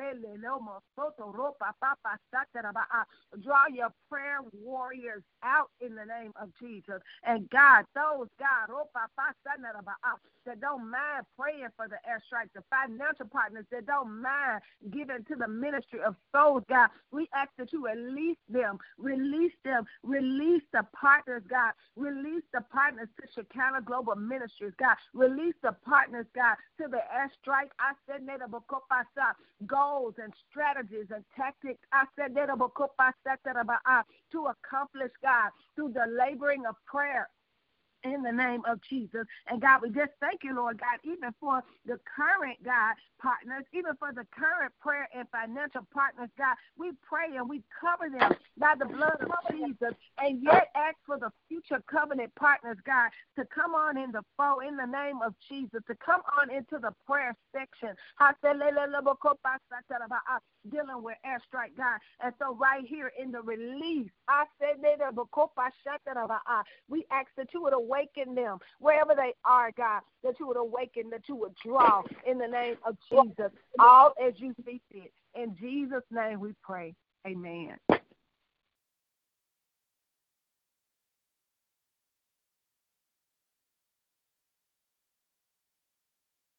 [2.93, 3.05] ah.
[3.43, 7.01] draw your prayer warriors out in the name of Jesus.
[7.25, 8.69] And God, those, God,
[10.05, 15.25] ah, that don't mind praying for the airstrike, the financial partners that don't mind giving
[15.29, 20.63] to the ministry of souls, God, we ask that you release them, release them, release
[20.73, 24.97] the partners, God, release the partners to Shekinah Global Ministries, God.
[25.15, 27.71] Release the partners, God, to the airstrike.
[27.79, 28.27] I said,
[29.67, 31.81] goals and strategies and tactics.
[31.93, 32.37] I said,
[33.87, 37.29] ah, to accomplish, God, through the laboring of prayer
[38.13, 39.27] in the name of Jesus.
[39.49, 43.95] And God, we just thank you, Lord God, even for the current, God, partners, even
[43.99, 46.57] for the current prayer and financial partners, God.
[46.79, 51.19] We pray and we cover them by the blood of Jesus and yet ask for
[51.19, 55.35] the future covenant partners, God, to come on in the foe in the name of
[55.49, 57.95] Jesus, to come on into the prayer section.
[60.71, 61.99] Dealing with airstrike, God.
[62.21, 64.77] And so, right here in the release, I said,
[66.89, 67.96] we ask that you would awaken
[68.35, 72.47] them wherever they are, God, that you would awaken, that you would draw in the
[72.47, 75.13] name of Jesus, all as you see fit.
[75.35, 76.95] In Jesus' name we pray.
[77.27, 77.77] Amen.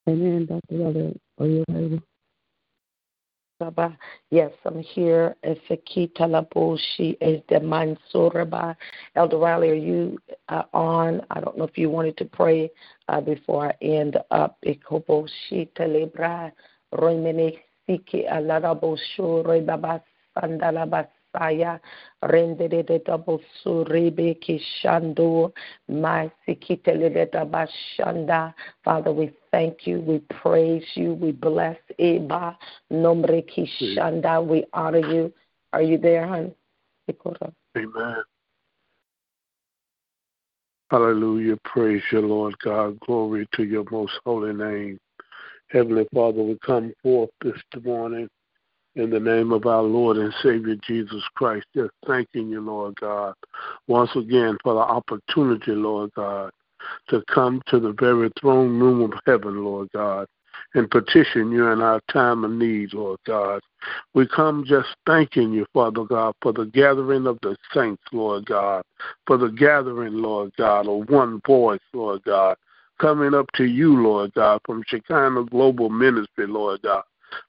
[0.10, 0.46] Amen.
[0.46, 0.84] Dr.
[0.84, 2.02] Elder, are you available?
[4.30, 5.36] Yes, I'm here.
[5.44, 8.76] Efekita Laboshi is the Mansuraba.
[9.16, 11.22] Elder Riley, are you uh, on?
[11.32, 12.70] I don't know if you wanted to pray
[13.08, 14.58] uh, before I end up.
[14.64, 16.52] Ikoboshi Telebra
[16.94, 17.58] Roimene
[17.90, 20.04] Siki Alarabosho Rebaba
[20.38, 21.80] Sandalabas Saya
[22.24, 25.54] Rendere de Double Surebe Kishando
[25.88, 27.10] My Sikitele
[27.50, 28.54] Bashanda.
[28.84, 32.56] Father, we thank you, we praise you, we bless Eba
[32.90, 34.46] Nombre Kishanda.
[34.46, 35.34] We honor you.
[35.74, 36.54] Are you there, hon?
[37.78, 38.24] Amen.
[40.90, 41.58] Hallelujah.
[41.66, 43.00] Praise your Lord God.
[43.02, 45.00] Glory to your most holy name.
[45.70, 48.30] Heavenly Father, we come forth this morning
[48.98, 51.66] in the name of our Lord and Savior Jesus Christ.
[51.76, 53.36] Just thanking you, Lord God,
[53.88, 56.52] once again for the opportunity, Lord God,
[57.10, 60.26] to come to the very throne room of heaven, Lord God,
[60.74, 63.62] and petition you in our time of need, Lord God.
[64.16, 68.84] We come just thanking you, Father God, for the gathering of the saints, Lord God,
[69.28, 72.58] for the gathering, Lord God, of one voice, Lord God,
[73.00, 77.04] coming up to you, Lord God, from Shekinah Global Ministry, Lord God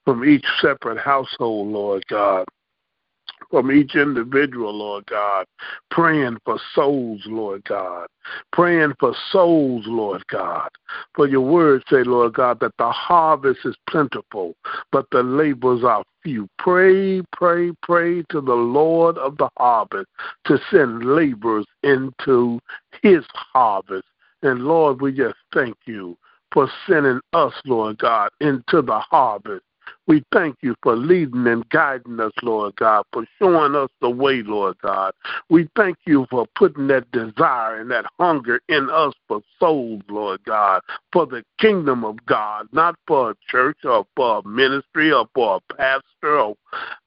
[0.05, 2.47] from each separate household, Lord God,
[3.51, 5.47] from each individual, Lord God,
[5.91, 8.07] praying for souls, Lord God,
[8.53, 10.69] praying for souls, Lord God.
[11.15, 14.55] For your words say, Lord God, that the harvest is plentiful,
[14.93, 16.49] but the labors are few.
[16.59, 20.09] Pray, pray, pray to the Lord of the harvest
[20.47, 22.61] to send laborers into
[23.03, 24.07] his harvest.
[24.43, 26.17] And Lord, we just thank you
[26.53, 29.65] for sending us, Lord God, into the harvest.
[30.07, 34.43] We thank you for leading and guiding us, Lord God, for showing us the way,
[34.43, 35.13] Lord God.
[35.51, 40.41] We thank you for putting that desire and that hunger in us for souls, Lord
[40.45, 40.81] God,
[41.13, 45.57] for the kingdom of God, not for a church or for a ministry or for
[45.57, 46.55] a pastor, or,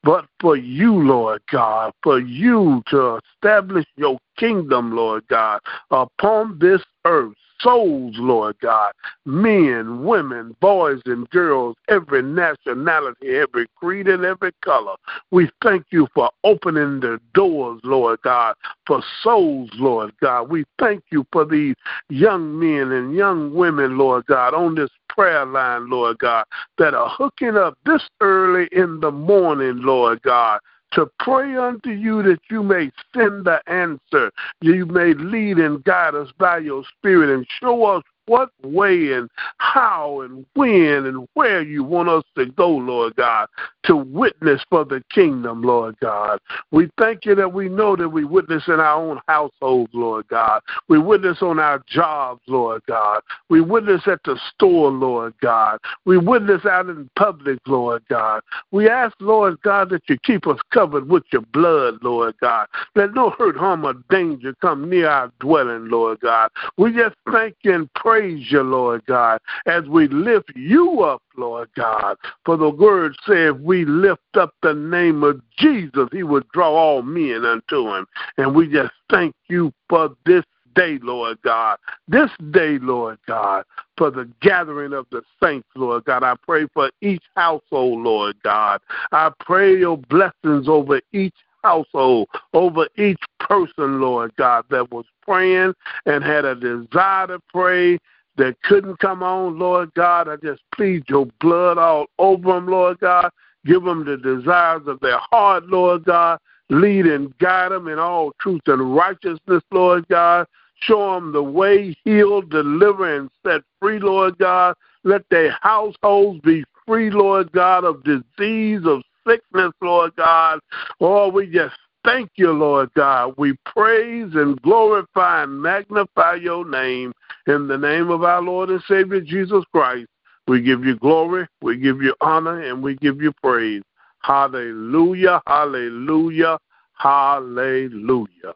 [0.03, 5.59] but for you, Lord God, for you to establish your kingdom, Lord God,
[5.89, 8.91] upon this earth souls, Lord God.
[9.25, 14.95] Men, women, boys, and girls, every nationality, every creed, and every color.
[15.31, 18.55] We thank you for opening the doors, Lord God,
[18.87, 20.49] for souls, Lord God.
[20.49, 21.75] We thank you for these
[22.09, 26.45] young men and young women, Lord God, on this prayer line, Lord God,
[26.77, 30.59] that are hooking up this early in the morning, Lord God
[30.93, 34.31] to pray unto you that you may send the answer.
[34.61, 39.29] You may lead and guide us by your Spirit and show us what way and
[39.57, 43.49] how and when and where you want us to go, Lord God,
[43.83, 46.39] to witness for the kingdom, Lord God.
[46.71, 50.61] We thank you that we know that we witness in our own households, Lord God.
[50.87, 53.19] We witness on our jobs, Lord God.
[53.49, 55.79] We witness at the store, Lord God.
[56.05, 58.43] We witness out in public, Lord God.
[58.71, 62.67] We ask, Lord God, that you keep us covered with your blood, Lord God.
[62.95, 66.49] Let no hurt, harm, or danger come near our dwelling, Lord God.
[66.77, 71.69] We just thank you and praise you, Lord God, as we lift you up, Lord
[71.75, 72.17] God.
[72.45, 77.01] For the word says, we lift up the name of Jesus, he would draw all
[77.01, 78.05] men unto him.
[78.37, 80.43] And we just thank you for this
[80.75, 81.77] day, Lord God.
[82.07, 83.65] This day, Lord God,
[83.97, 86.23] for the gathering of the saints, Lord God.
[86.23, 88.81] I pray for each household, Lord God.
[89.11, 95.73] I pray your blessings over each household, over each person, Lord God, that was praying
[96.05, 97.97] and had a desire to pray
[98.37, 100.27] that couldn't come on, Lord God.
[100.27, 103.29] I just plead your blood all over them, Lord God.
[103.65, 106.39] Give them the desires of their heart, Lord God.
[106.69, 110.47] Lead and guide them in all truth and righteousness, Lord God.
[110.79, 114.75] Show them the way, heal, deliver, and set free, Lord God.
[115.03, 120.59] Let their households be free, Lord God, of disease, of sickness, Lord God.
[121.03, 121.75] Oh, we just
[122.05, 123.33] thank you, Lord God.
[123.37, 127.11] We praise and glorify and magnify your name
[127.47, 130.07] in the name of our Lord and Savior Jesus Christ.
[130.47, 133.81] We give you glory, we give you honor, and we give you praise.
[134.19, 136.59] Hallelujah, hallelujah,
[136.93, 138.53] hallelujah.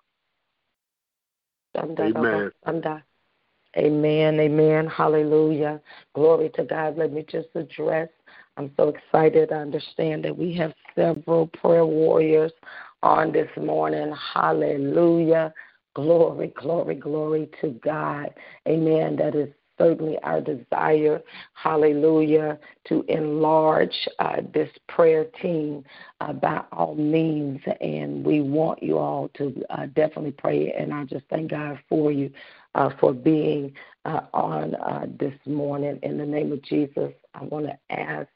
[1.78, 2.52] Amen.
[3.78, 5.82] Amen, amen, hallelujah.
[6.14, 6.98] Glory to God.
[6.98, 8.10] Let me just address.
[8.58, 9.52] I'm so excited.
[9.52, 12.52] I understand that we have several prayer warriors
[13.04, 14.14] on this morning.
[14.34, 15.54] Hallelujah.
[15.94, 18.34] Glory, glory, glory to God.
[18.68, 19.16] Amen.
[19.18, 21.22] That is certainly our desire,
[21.54, 25.84] hallelujah, to enlarge uh, this prayer team
[26.22, 27.60] uh, by all means.
[27.82, 30.74] And we want you all to uh, definitely pray.
[30.74, 32.32] And I just thank God for you
[32.76, 33.74] uh, for being
[34.06, 36.00] uh, on uh, this morning.
[36.04, 38.28] In the name of Jesus, I want to ask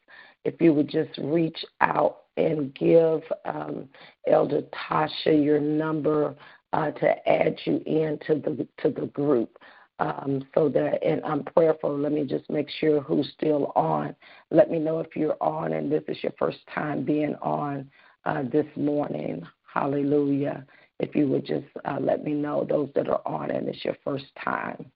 [0.50, 3.88] if you would just reach out and give um,
[4.28, 6.36] Elder Tasha your number
[6.74, 9.58] uh, to add you into the to the group.
[10.00, 11.96] Um, so that and I'm prayerful.
[11.96, 14.16] Let me just make sure who's still on.
[14.50, 17.90] Let me know if you're on and this is your first time being on
[18.26, 19.46] uh, this morning.
[19.72, 20.66] Hallelujah.
[21.00, 23.98] If you would just uh, let me know those that are on and it's your
[24.04, 24.92] first time.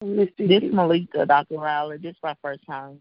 [0.00, 1.58] This is Malika, Dr.
[1.58, 1.98] Riley.
[1.98, 2.98] This is my first time.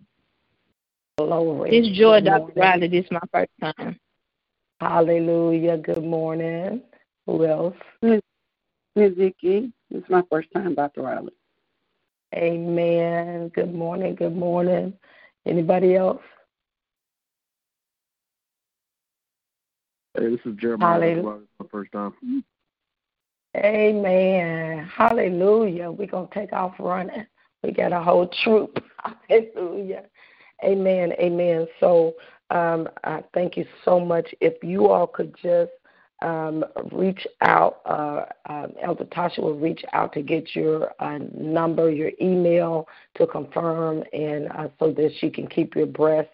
[1.20, 1.78] Glory.
[1.78, 2.53] It's Joy, Dr.
[2.55, 2.88] Riley.
[2.88, 3.99] This is my first time.
[4.80, 5.76] Hallelujah.
[5.76, 6.82] Good morning.
[7.26, 7.76] Who else?
[8.01, 8.22] Miss
[8.95, 9.74] Vicky.
[9.91, 11.01] This is my first time, Dr.
[11.01, 11.34] Riley.
[12.34, 13.49] Amen.
[13.49, 14.15] Good morning.
[14.15, 14.93] Good morning.
[15.45, 16.22] Anybody else?
[20.13, 21.01] Hey, this is Jeremiah.
[21.01, 21.41] Hallelujah.
[21.59, 22.13] My first time.
[23.57, 24.86] Amen.
[24.86, 25.91] Hallelujah.
[25.91, 27.26] We're going to take off running.
[27.61, 28.82] We got a whole troop.
[29.30, 30.05] Hallelujah.
[30.64, 31.14] Amen.
[31.14, 31.68] Amen.
[31.80, 32.16] So
[32.49, 34.34] um, I thank you so much.
[34.41, 35.72] If you all could just
[36.22, 41.89] um, reach out, uh, um, Elder Tasha will reach out to get your uh, number,
[41.89, 46.30] your email to confirm, and uh, so that she can keep you abreast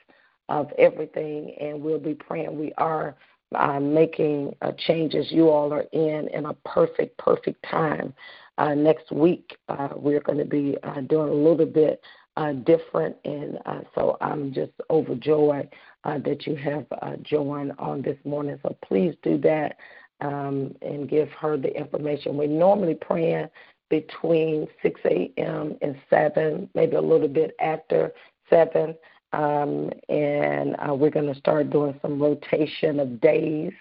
[0.49, 1.55] of everything.
[1.59, 2.57] And we'll be praying.
[2.57, 3.15] We are
[3.53, 5.27] uh, making uh, changes.
[5.29, 8.13] You all are in in a perfect, perfect time.
[8.57, 12.01] Uh, next week, uh, we're going to be uh, doing a little bit
[12.37, 13.15] uh, different.
[13.25, 15.69] And uh, so I'm just overjoyed
[16.03, 18.59] uh, that you have uh, joined on this morning.
[18.63, 19.77] So please do that
[20.21, 22.37] um, and give her the information.
[22.37, 23.47] We're normally praying
[23.89, 25.77] between 6 a.m.
[25.81, 28.11] and 7, maybe a little bit after
[28.49, 28.95] 7.
[29.33, 33.73] Um, and uh, we're going to start doing some rotation of days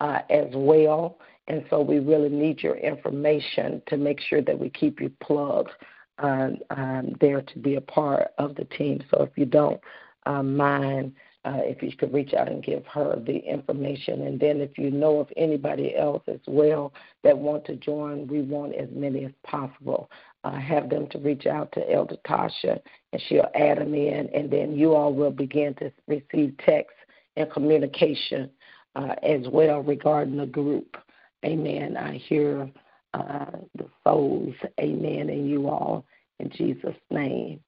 [0.00, 1.18] uh, as well.
[1.48, 5.70] And so we really need your information to make sure that we keep you plugged
[6.18, 9.02] uh, um, there to be a part of the team.
[9.10, 9.80] So if you don't
[10.24, 11.12] uh, mind
[11.46, 14.22] uh, if you could reach out and give her the information.
[14.22, 16.92] And then if you know of anybody else as well
[17.22, 20.10] that want to join, we want as many as possible.
[20.42, 22.80] Uh, have them to reach out to Elder Tasha,
[23.12, 26.94] and she'll add them in, and then you all will begin to receive text
[27.36, 28.50] and communication
[28.96, 30.96] uh, as well regarding the group.
[31.44, 31.96] Amen.
[31.96, 32.68] I hear
[33.76, 36.04] the souls, amen, and you all
[36.40, 37.60] in Jesus' name.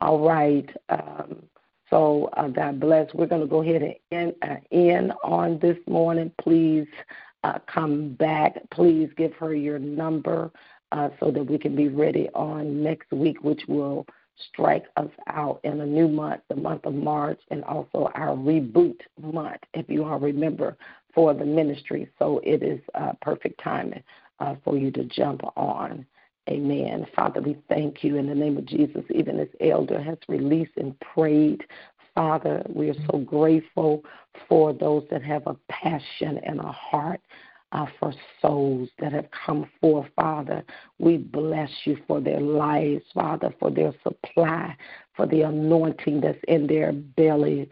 [0.00, 0.68] All right.
[0.88, 1.44] Um,
[1.90, 3.12] so uh, God bless.
[3.14, 6.32] We're going to go ahead and end, uh, end on this morning.
[6.40, 6.86] Please
[7.44, 8.58] uh, come back.
[8.70, 10.50] Please give her your number
[10.92, 14.06] uh, so that we can be ready on next week, which will
[14.48, 18.98] strike us out in a new month, the month of March, and also our reboot
[19.20, 20.76] month, if you all remember,
[21.14, 22.08] for the ministry.
[22.18, 24.02] So it is uh, perfect timing
[24.40, 26.06] uh, for you to jump on.
[26.48, 27.06] Amen.
[27.16, 30.98] Father, we thank you in the name of Jesus, even as Elder has released and
[31.00, 31.64] prayed.
[32.14, 34.04] Father, we are so grateful
[34.48, 37.20] for those that have a passion and a heart
[37.74, 40.64] uh, for souls that have come forth, Father.
[40.98, 44.76] We bless you for their lives, Father, for their supply,
[45.16, 47.68] for the anointing that's in their belly,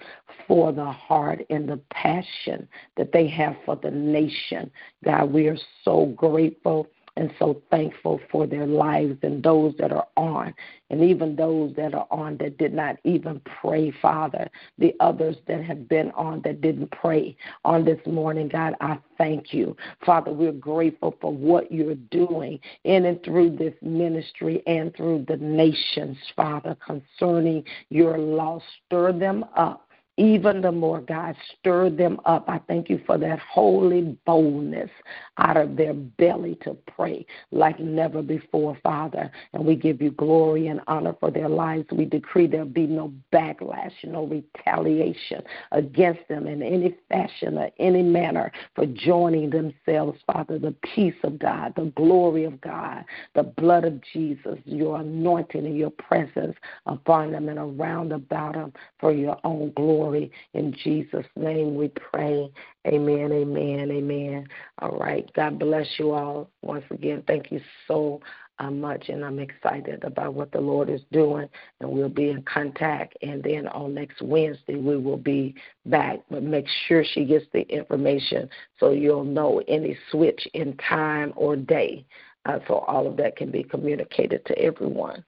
[0.47, 4.71] for the heart and the passion that they have for the nation.
[5.05, 10.07] God, we are so grateful and so thankful for their lives and those that are
[10.17, 10.55] on,
[10.91, 14.49] and even those that are on that did not even pray, Father.
[14.79, 19.53] The others that have been on that didn't pray on this morning, God, I thank
[19.53, 19.77] you.
[20.05, 25.37] Father, we're grateful for what you're doing in and through this ministry and through the
[25.37, 28.61] nations, Father, concerning your law.
[28.87, 29.89] Stir them up
[30.23, 32.49] even the more, God, stir them up.
[32.49, 34.91] I thank you for that holy boldness
[35.39, 39.33] out of their belly to pray like never before, Father.
[39.53, 41.87] And we give you glory and honor for their lives.
[41.91, 45.43] We decree there be no backlash, no retaliation
[45.73, 50.57] against them in any fashion or any manner for joining themselves, Father.
[50.57, 53.05] The peace of God, the glory of God,
[53.35, 56.57] the blood of Jesus, your anointing and your presence
[56.87, 60.12] upon them and around about them for your own glory.
[60.55, 62.51] In Jesus' name we pray.
[62.87, 64.47] Amen, amen, amen.
[64.81, 65.31] All right.
[65.35, 66.51] God bless you all.
[66.63, 68.21] Once again, thank you so
[68.59, 71.49] uh, much, and I'm excited about what the Lord is doing,
[71.81, 73.17] and we'll be in contact.
[73.23, 75.55] And then on next Wednesday, we will be
[75.87, 76.21] back.
[76.31, 78.49] But make sure she gets the information
[78.79, 82.05] so you'll know any switch in time or day,
[82.47, 85.25] uh, so all of that can be communicated to everyone.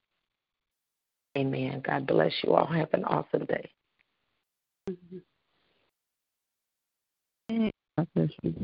[1.37, 1.82] Amen.
[1.85, 2.66] God bless you all.
[2.66, 3.70] Have an awesome day.
[4.87, 5.22] God
[8.14, 8.55] bless you.